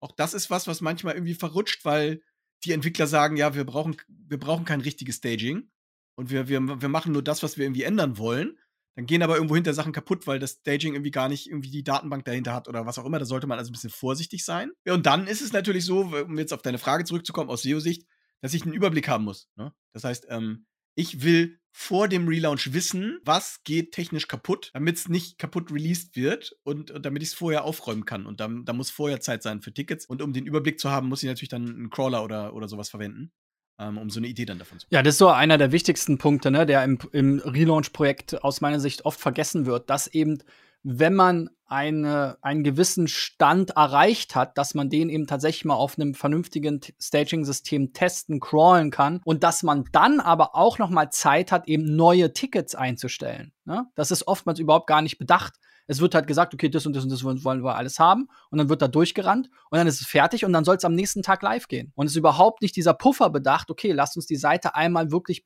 [0.00, 2.22] Auch das ist was, was manchmal irgendwie verrutscht, weil
[2.64, 5.70] die Entwickler sagen, ja, wir brauchen, wir brauchen kein richtiges Staging
[6.14, 8.58] und wir, wir, wir machen nur das, was wir irgendwie ändern wollen.
[8.96, 11.84] Dann gehen aber irgendwo hinter Sachen kaputt, weil das Staging irgendwie gar nicht irgendwie die
[11.84, 13.18] Datenbank dahinter hat oder was auch immer.
[13.18, 14.72] Da sollte man also ein bisschen vorsichtig sein.
[14.84, 18.06] Ja, und dann ist es natürlich so, um jetzt auf deine Frage zurückzukommen aus SEO-Sicht,
[18.40, 19.48] dass ich einen Überblick haben muss.
[19.56, 19.72] Ne?
[19.92, 25.08] Das heißt, ähm, ich will vor dem Relaunch wissen, was geht technisch kaputt, damit es
[25.08, 28.26] nicht kaputt released wird und, und damit ich es vorher aufräumen kann.
[28.26, 30.06] Und da muss vorher Zeit sein für Tickets.
[30.06, 32.90] Und um den Überblick zu haben, muss ich natürlich dann einen Crawler oder, oder sowas
[32.90, 33.32] verwenden
[33.80, 34.98] ähm, um so eine Idee dann davon zu bekommen.
[34.98, 38.78] Ja, das ist so einer der wichtigsten Punkte, ne, der im, im Relaunch-Projekt aus meiner
[38.78, 40.42] Sicht oft vergessen wird, dass eben
[40.82, 45.96] wenn man eine, einen gewissen Stand erreicht hat, dass man den eben tatsächlich mal auf
[45.96, 51.52] einem vernünftigen Staging-System testen, crawlen kann und dass man dann aber auch noch mal Zeit
[51.52, 53.52] hat, eben neue Tickets einzustellen.
[53.64, 53.86] Ne?
[53.94, 55.54] Das ist oftmals überhaupt gar nicht bedacht.
[55.86, 58.58] Es wird halt gesagt, okay, das und das und das wollen wir alles haben und
[58.58, 61.22] dann wird da durchgerannt und dann ist es fertig und dann soll es am nächsten
[61.22, 61.92] Tag live gehen.
[61.94, 65.44] Und es ist überhaupt nicht dieser Puffer bedacht, okay, lass uns die Seite einmal wirklich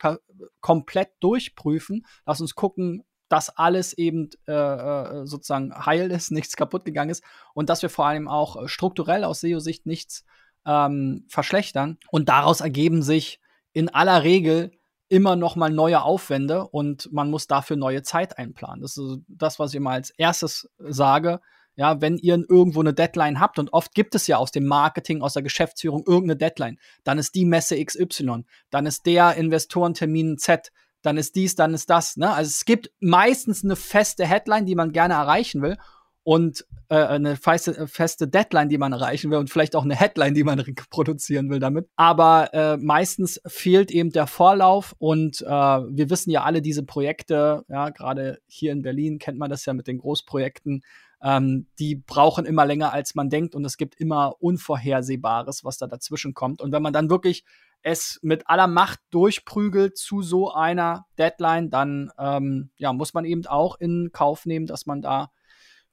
[0.61, 6.85] komplett durchprüfen, lass uns gucken, dass alles eben äh, äh, sozusagen heil ist, nichts kaputt
[6.85, 10.25] gegangen ist und dass wir vor allem auch äh, strukturell aus SEO-Sicht nichts
[10.67, 11.99] ähm, verschlechtern.
[12.11, 13.41] Und daraus ergeben sich
[13.73, 14.73] in aller Regel
[15.09, 18.81] immer noch mal neue Aufwände und man muss dafür neue Zeit einplanen.
[18.81, 21.41] Das ist das, was ich mal als erstes sage.
[21.77, 25.23] Ja, wenn ihr irgendwo eine Deadline habt und oft gibt es ja aus dem Marketing,
[25.23, 30.71] aus der Geschäftsführung irgendeine Deadline, dann ist die Messe XY, dann ist der Investorentermin Z,
[31.05, 32.17] dann ist dies, dann ist das.
[32.17, 32.33] Ne?
[32.33, 35.77] Also es gibt meistens eine feste Headline, die man gerne erreichen will
[36.23, 40.35] und äh, eine feste, feste Deadline, die man erreichen will und vielleicht auch eine Headline,
[40.35, 41.89] die man produzieren will damit.
[41.97, 47.65] Aber äh, meistens fehlt eben der Vorlauf und äh, wir wissen ja alle diese Projekte,
[47.69, 50.83] ja, gerade hier in Berlin kennt man das ja mit den Großprojekten,
[51.23, 55.87] ähm, die brauchen immer länger, als man denkt und es gibt immer Unvorhersehbares, was da
[55.87, 56.61] dazwischen kommt.
[56.61, 57.45] Und wenn man dann wirklich
[57.85, 63.47] es mit aller Macht durchprügelt zu so einer Deadline, dann ähm, ja, muss man eben
[63.47, 65.31] auch in Kauf nehmen, dass man da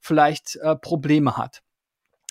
[0.00, 1.62] vielleicht äh, Probleme hat.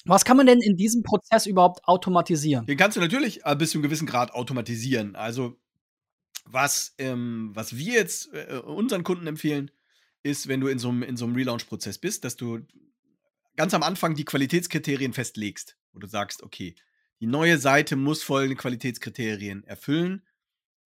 [0.03, 2.65] Was kann man denn in diesem Prozess überhaupt automatisieren?
[2.65, 5.15] Den kannst du natürlich bis zu einem gewissen Grad automatisieren.
[5.15, 5.55] Also
[6.45, 9.69] was, ähm, was wir jetzt äh, unseren Kunden empfehlen,
[10.23, 12.61] ist, wenn du in so einem, so einem Relaunch-Prozess bist, dass du
[13.55, 16.75] ganz am Anfang die Qualitätskriterien festlegst, wo du sagst, okay,
[17.21, 20.23] die neue Seite muss folgende Qualitätskriterien erfüllen.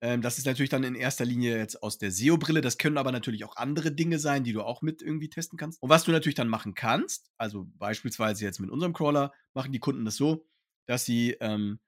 [0.02, 2.60] Ähm, das ist natürlich dann in erster Linie jetzt aus der SEO-Brille.
[2.60, 5.82] Das können aber natürlich auch andere Dinge sein, die du auch mit irgendwie testen kannst.
[5.82, 9.80] Und was du natürlich dann machen kannst, also beispielsweise jetzt mit unserem Crawler, machen die
[9.80, 10.46] Kunden das so,
[10.86, 11.80] dass sie ähm,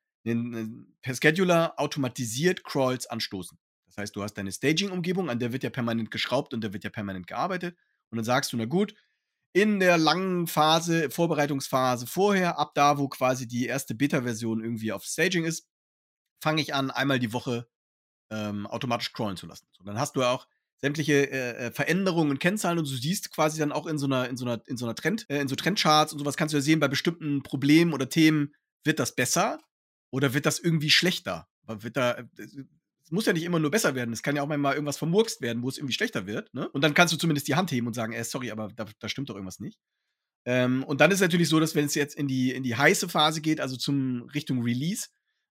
[1.02, 3.58] per Scheduler automatisiert Crawls anstoßen.
[3.86, 6.84] Das heißt, du hast deine Staging-Umgebung, an der wird ja permanent geschraubt und da wird
[6.84, 7.76] ja permanent gearbeitet.
[8.10, 8.94] Und dann sagst du, na gut,
[9.52, 15.04] in der langen Phase, Vorbereitungsphase vorher, ab da, wo quasi die erste Beta-Version irgendwie auf
[15.04, 15.66] Staging ist,
[16.42, 17.68] fange ich an, einmal die Woche
[18.30, 19.66] ähm, automatisch crawlen zu lassen.
[19.72, 20.46] So, dann hast du auch
[20.80, 24.28] sämtliche äh, äh, Veränderungen und Kennzahlen und du siehst quasi dann auch in so einer,
[24.28, 26.58] in so einer, in so einer Trend, äh, in so Trendcharts und sowas kannst du
[26.58, 29.58] ja sehen, bei bestimmten Problemen oder Themen wird das besser
[30.10, 31.48] oder wird das irgendwie schlechter?
[31.66, 32.26] Wird da, äh,
[33.08, 34.12] es muss ja nicht immer nur besser werden.
[34.12, 36.52] Es kann ja auch mal irgendwas vermurkst werden, wo es irgendwie schlechter wird.
[36.52, 36.68] Ne?
[36.68, 39.08] Und dann kannst du zumindest die Hand heben und sagen, ey, sorry, aber da, da
[39.08, 39.78] stimmt doch irgendwas nicht.
[40.44, 42.76] Ähm, und dann ist es natürlich so, dass wenn es jetzt in die, in die
[42.76, 45.08] heiße Phase geht, also zum Richtung Release,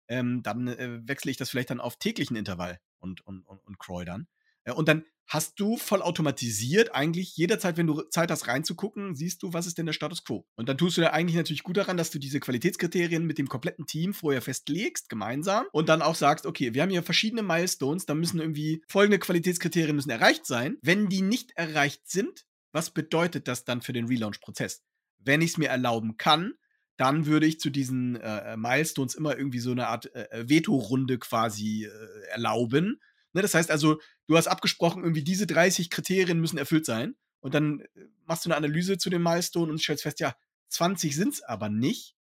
[0.09, 3.79] ähm, dann äh, wechsle ich das vielleicht dann auf täglichen Intervall und, und, und, und
[3.79, 4.27] crawl dann.
[4.73, 9.53] Und dann hast du voll automatisiert eigentlich jederzeit, wenn du Zeit hast reinzugucken, siehst du,
[9.53, 10.45] was ist denn der Status quo.
[10.55, 13.47] Und dann tust du da eigentlich natürlich gut daran, dass du diese Qualitätskriterien mit dem
[13.47, 18.05] kompletten Team vorher festlegst, gemeinsam, und dann auch sagst, okay, wir haben hier verschiedene Milestones,
[18.05, 20.77] da müssen irgendwie folgende Qualitätskriterien müssen erreicht sein.
[20.81, 24.83] Wenn die nicht erreicht sind, was bedeutet das dann für den Relaunch-Prozess?
[25.17, 26.53] Wenn ich es mir erlauben kann,
[26.97, 30.49] dann würde ich zu diesen äh, äh, Milestones immer irgendwie so eine Art äh, äh,
[30.49, 33.01] Veto-Runde quasi äh, erlauben.
[33.33, 37.15] Ne, das heißt also, du hast abgesprochen, irgendwie diese 30 Kriterien müssen erfüllt sein.
[37.39, 37.87] Und dann äh,
[38.25, 40.35] machst du eine Analyse zu den Milestones und stellst fest, ja,
[40.69, 42.15] 20 sind es aber nicht.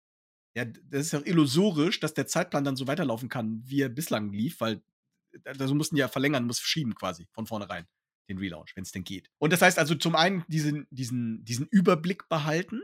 [0.55, 4.33] Ja, das ist ja illusorisch, dass der Zeitplan dann so weiterlaufen kann, wie er bislang
[4.33, 4.81] lief, weil
[5.45, 7.87] also mussten die ja verlängern, muss verschieben quasi von vornherein
[8.27, 9.29] den Relaunch, wenn es denn geht.
[9.37, 12.81] Und das heißt also zum einen diesen, diesen, diesen Überblick behalten,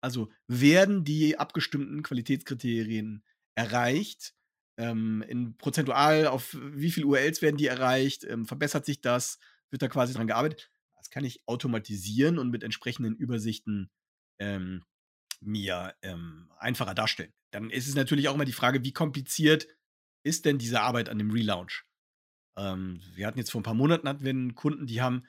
[0.00, 3.22] also werden die abgestimmten Qualitätskriterien
[3.54, 4.34] erreicht?
[4.80, 8.24] Ähm, in prozentual auf wie viele URLs werden die erreicht?
[8.24, 9.38] Ähm, verbessert sich das?
[9.68, 10.70] Wird da quasi dran gearbeitet?
[10.96, 13.90] Das kann ich automatisieren und mit entsprechenden Übersichten
[14.38, 14.82] ähm,
[15.40, 17.34] mir ähm, einfacher darstellen.
[17.50, 19.68] Dann ist es natürlich auch immer die Frage, wie kompliziert
[20.22, 21.84] ist denn diese Arbeit an dem Relaunch?
[22.56, 25.26] Ähm, wir hatten jetzt vor ein paar Monaten hatten wir einen Kunden, die haben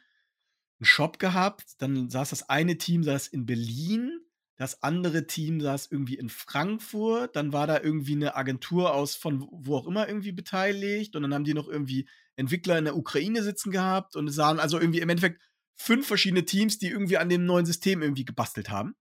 [0.79, 4.20] einen Shop gehabt, dann saß das eine Team saß in Berlin
[4.61, 9.47] das andere Team saß irgendwie in Frankfurt, dann war da irgendwie eine Agentur aus von
[9.51, 13.41] wo auch immer irgendwie beteiligt und dann haben die noch irgendwie Entwickler in der Ukraine
[13.41, 15.41] sitzen gehabt und es sahen also irgendwie im Endeffekt
[15.75, 18.93] fünf verschiedene Teams, die irgendwie an dem neuen System irgendwie gebastelt haben.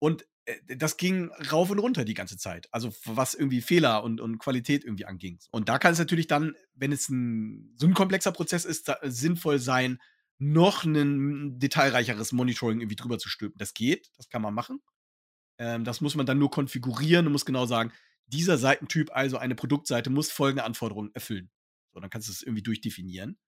[0.00, 2.66] Und äh, das ging rauf und runter die ganze Zeit.
[2.72, 5.38] Also was irgendwie Fehler und, und Qualität irgendwie anging.
[5.52, 9.60] Und da kann es natürlich dann, wenn es ein, so ein komplexer Prozess ist, sinnvoll
[9.60, 10.00] sein,
[10.52, 13.58] noch ein detailreicheres Monitoring irgendwie drüber zu stülpen.
[13.58, 14.80] Das geht, das kann man machen.
[15.58, 17.92] Ähm, das muss man dann nur konfigurieren und muss genau sagen,
[18.26, 21.50] dieser Seitentyp, also eine Produktseite, muss folgende Anforderungen erfüllen.
[21.92, 23.38] So, dann kannst du es irgendwie durchdefinieren.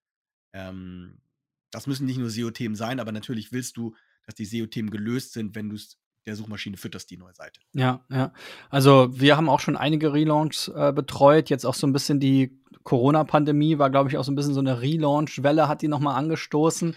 [0.52, 1.20] Ähm,
[1.70, 3.94] das müssen nicht nur SEO-Themen sein, aber natürlich willst du,
[4.24, 7.60] dass die SEO-Themen gelöst sind, wenn du es der Suchmaschine fütterst, die neue Seite.
[7.72, 8.32] Ja, ja.
[8.68, 11.48] Also wir haben auch schon einige Relaunches äh, betreut.
[11.50, 14.60] Jetzt auch so ein bisschen die Corona-Pandemie war, glaube ich, auch so ein bisschen so
[14.60, 16.96] eine Relaunch-Welle, hat die noch mal angestoßen.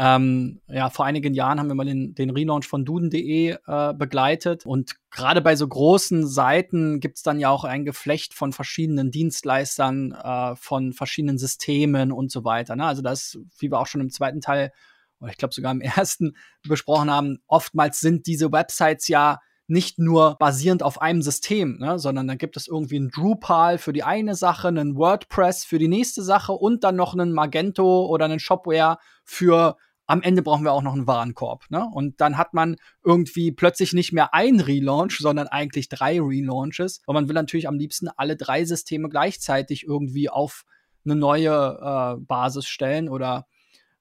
[0.00, 4.64] Ähm, ja, vor einigen Jahren haben wir mal den, den Relaunch von duden.de äh, begleitet.
[4.64, 9.10] Und gerade bei so großen Seiten gibt es dann ja auch ein Geflecht von verschiedenen
[9.10, 12.76] Dienstleistern, äh, von verschiedenen Systemen und so weiter.
[12.76, 12.84] Ne?
[12.84, 14.72] Also das, wie wir auch schon im zweiten Teil
[15.20, 19.38] oder ich glaube sogar im ersten besprochen haben, oftmals sind diese Websites ja
[19.70, 23.92] nicht nur basierend auf einem System, ne, sondern dann gibt es irgendwie ein Drupal für
[23.92, 28.24] die eine Sache, einen WordPress für die nächste Sache und dann noch einen Magento oder
[28.24, 29.76] einen Shopware für
[30.08, 31.66] am Ende brauchen wir auch noch einen Warenkorb.
[31.68, 31.86] Ne?
[31.92, 37.02] Und dann hat man irgendwie plötzlich nicht mehr ein Relaunch, sondern eigentlich drei Relaunches.
[37.04, 40.64] Und man will natürlich am liebsten alle drei Systeme gleichzeitig irgendwie auf
[41.04, 43.46] eine neue äh, Basis stellen oder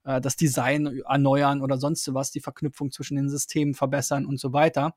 [0.07, 4.53] äh, das Design erneuern oder sonst was, die Verknüpfung zwischen den Systemen verbessern und so
[4.53, 4.95] weiter.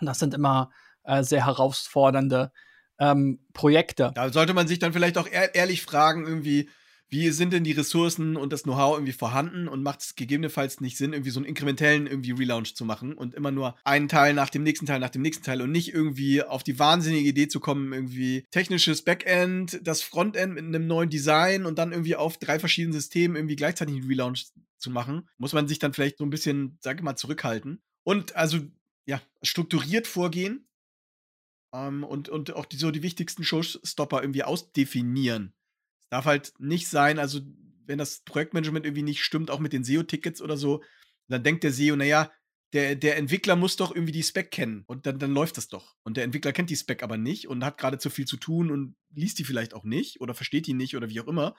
[0.00, 0.70] Das sind immer
[1.02, 2.52] äh, sehr herausfordernde
[2.98, 4.12] ähm, Projekte.
[4.14, 6.68] Da sollte man sich dann vielleicht auch ehrlich fragen, irgendwie,
[7.10, 10.96] wie sind denn die Ressourcen und das Know-how irgendwie vorhanden und macht es gegebenenfalls nicht
[10.96, 14.50] Sinn, irgendwie so einen inkrementellen irgendwie Relaunch zu machen und immer nur einen Teil nach
[14.50, 17.60] dem nächsten Teil nach dem nächsten Teil und nicht irgendwie auf die wahnsinnige Idee zu
[17.60, 22.58] kommen, irgendwie technisches Backend, das Frontend mit einem neuen Design und dann irgendwie auf drei
[22.58, 24.46] verschiedenen Systemen irgendwie gleichzeitig einen Relaunch
[24.78, 27.82] zu machen, muss man sich dann vielleicht so ein bisschen, sag ich mal, zurückhalten.
[28.02, 28.58] Und also,
[29.06, 30.66] ja, strukturiert vorgehen
[31.72, 35.54] ähm, und, und auch die, so die wichtigsten Showstopper irgendwie ausdefinieren
[36.04, 37.40] es darf halt nicht sein, also
[37.86, 40.82] wenn das Projektmanagement irgendwie nicht stimmt, auch mit den SEO-Tickets oder so,
[41.28, 42.30] dann denkt der SEO, naja,
[42.72, 45.94] der, der Entwickler muss doch irgendwie die Spec kennen und dann, dann läuft das doch.
[46.02, 48.70] Und der Entwickler kennt die Spec aber nicht und hat gerade zu viel zu tun
[48.70, 51.54] und liest die vielleicht auch nicht oder versteht die nicht oder wie auch immer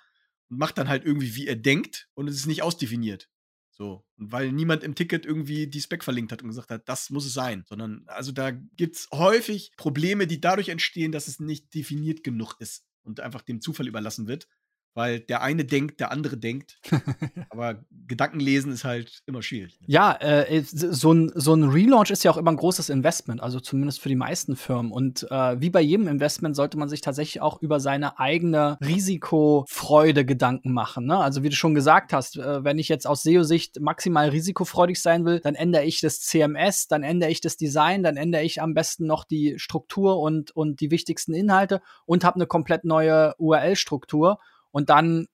[0.49, 3.29] und macht dann halt irgendwie, wie er denkt und es ist nicht ausdefiniert.
[3.71, 4.05] So.
[4.17, 7.25] Und weil niemand im Ticket irgendwie die Spec verlinkt hat und gesagt hat, das muss
[7.25, 7.63] es sein.
[7.67, 12.55] Sondern, also da gibt es häufig Probleme, die dadurch entstehen, dass es nicht definiert genug
[12.59, 14.47] ist und einfach dem Zufall überlassen wird
[14.95, 16.79] weil der eine denkt, der andere denkt.
[17.49, 19.77] Aber Gedankenlesen ist halt immer schwierig.
[19.85, 23.59] Ja, äh, so, ein, so ein Relaunch ist ja auch immer ein großes Investment, also
[23.59, 24.91] zumindest für die meisten Firmen.
[24.91, 30.25] Und äh, wie bei jedem Investment sollte man sich tatsächlich auch über seine eigene Risikofreude
[30.25, 31.05] Gedanken machen.
[31.05, 31.17] Ne?
[31.17, 35.25] Also wie du schon gesagt hast, äh, wenn ich jetzt aus SEO-Sicht maximal risikofreudig sein
[35.25, 38.73] will, dann ändere ich das CMS, dann ändere ich das Design, dann ändere ich am
[38.73, 44.39] besten noch die Struktur und, und die wichtigsten Inhalte und habe eine komplett neue URL-Struktur
[44.75, 45.27] und dann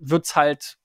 [0.00, 0.78] wird's halt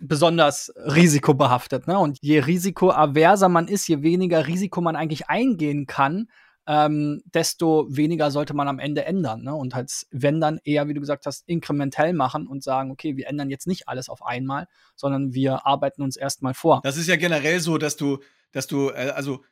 [0.00, 1.86] besonders risikobehaftet.
[1.86, 1.96] Ne?
[1.96, 6.28] Und je risikoaverser man ist, je weniger Risiko man eigentlich eingehen kann,
[6.66, 9.44] ähm, desto weniger sollte man am Ende ändern.
[9.44, 9.54] Ne?
[9.54, 13.28] Und halt, wenn dann eher, wie du gesagt hast, inkrementell machen und sagen, okay, wir
[13.28, 14.66] ändern jetzt nicht alles auf einmal,
[14.96, 16.80] sondern wir arbeiten uns erstmal vor.
[16.82, 18.18] Das ist ja generell so, dass du,
[18.50, 19.44] dass du, äh, also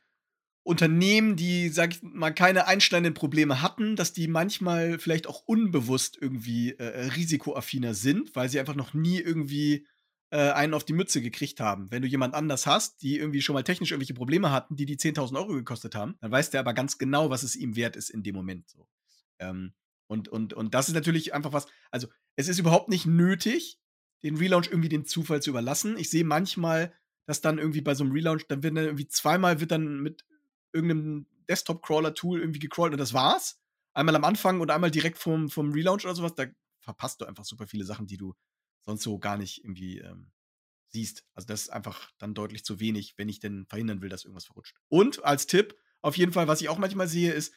[0.65, 6.17] Unternehmen, die, sag ich mal, keine einschneidenden Probleme hatten, dass die manchmal vielleicht auch unbewusst
[6.19, 9.85] irgendwie äh, äh, risikoaffiner sind, weil sie einfach noch nie irgendwie
[10.31, 11.91] äh, einen auf die Mütze gekriegt haben.
[11.91, 14.97] Wenn du jemand anders hast, die irgendwie schon mal technisch irgendwelche Probleme hatten, die die
[14.97, 18.09] 10.000 Euro gekostet haben, dann weiß der aber ganz genau, was es ihm wert ist
[18.09, 18.67] in dem Moment.
[18.67, 18.87] So.
[19.37, 19.75] Ähm,
[20.07, 22.07] und, und, und das ist natürlich einfach was, also
[22.37, 23.79] es ist überhaupt nicht nötig,
[24.23, 25.95] den Relaunch irgendwie dem Zufall zu überlassen.
[25.99, 26.91] Ich sehe manchmal,
[27.27, 30.25] dass dann irgendwie bei so einem Relaunch, dann wird dann irgendwie zweimal wird dann mit
[30.75, 33.59] irgendeinem Desktop-Crawler-Tool irgendwie gecrawlt und das war's.
[33.93, 36.35] Einmal am Anfang und einmal direkt vom, vom Relaunch oder sowas.
[36.35, 36.45] Da
[36.81, 38.35] verpasst du einfach super viele Sachen, die du
[38.81, 40.31] sonst so gar nicht irgendwie ähm,
[40.89, 41.23] siehst.
[41.33, 44.45] Also das ist einfach dann deutlich zu wenig, wenn ich denn verhindern will, dass irgendwas
[44.45, 44.75] verrutscht.
[44.89, 47.53] Und als Tipp, auf jeden Fall, was ich auch manchmal sehe, ist,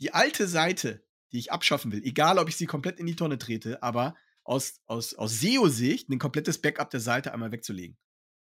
[0.00, 3.38] die alte Seite, die ich abschaffen will, egal ob ich sie komplett in die Tonne
[3.38, 7.96] trete, aber aus, aus, aus SEO-Sicht ein komplettes Backup der Seite einmal wegzulegen.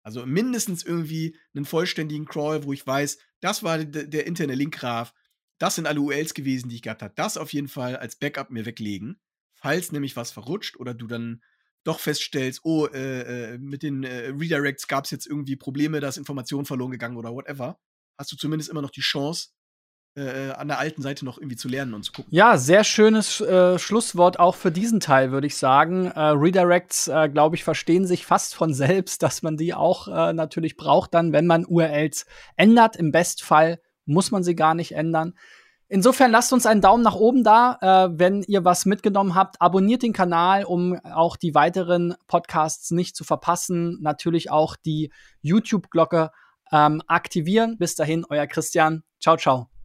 [0.03, 5.13] Also mindestens irgendwie einen vollständigen Crawl, wo ich weiß, das war der, interne Linkgraph,
[5.59, 7.13] das sind alle URLs gewesen, die ich gehabt habe.
[7.15, 9.19] Das auf jeden Fall als Backup mir weglegen,
[9.53, 11.41] falls nämlich was verrutscht oder du dann
[11.83, 16.09] doch feststellst, oh, äh, äh mit den äh, Redirects gab es jetzt irgendwie Probleme, da
[16.09, 17.79] ist Information verloren gegangen oder whatever,
[18.17, 19.49] hast du zumindest immer noch die Chance,
[20.15, 22.33] äh, an der alten Seite noch irgendwie zu lernen und zu gucken.
[22.33, 26.07] Ja, sehr schönes äh, Schlusswort auch für diesen Teil, würde ich sagen.
[26.07, 30.33] Äh, Redirects, äh, glaube ich, verstehen sich fast von selbst, dass man die auch äh,
[30.33, 32.95] natürlich braucht, dann, wenn man URLs ändert.
[32.95, 35.33] Im Bestfall muss man sie gar nicht ändern.
[35.91, 39.59] Insofern lasst uns einen Daumen nach oben da, äh, wenn ihr was mitgenommen habt.
[39.59, 43.97] Abonniert den Kanal, um auch die weiteren Podcasts nicht zu verpassen.
[44.01, 46.29] Natürlich auch die YouTube-Glocke
[46.71, 47.79] ähm, aktivieren.
[47.79, 49.03] Bis dahin, euer Christian.
[49.19, 49.78] Ciao, ciao.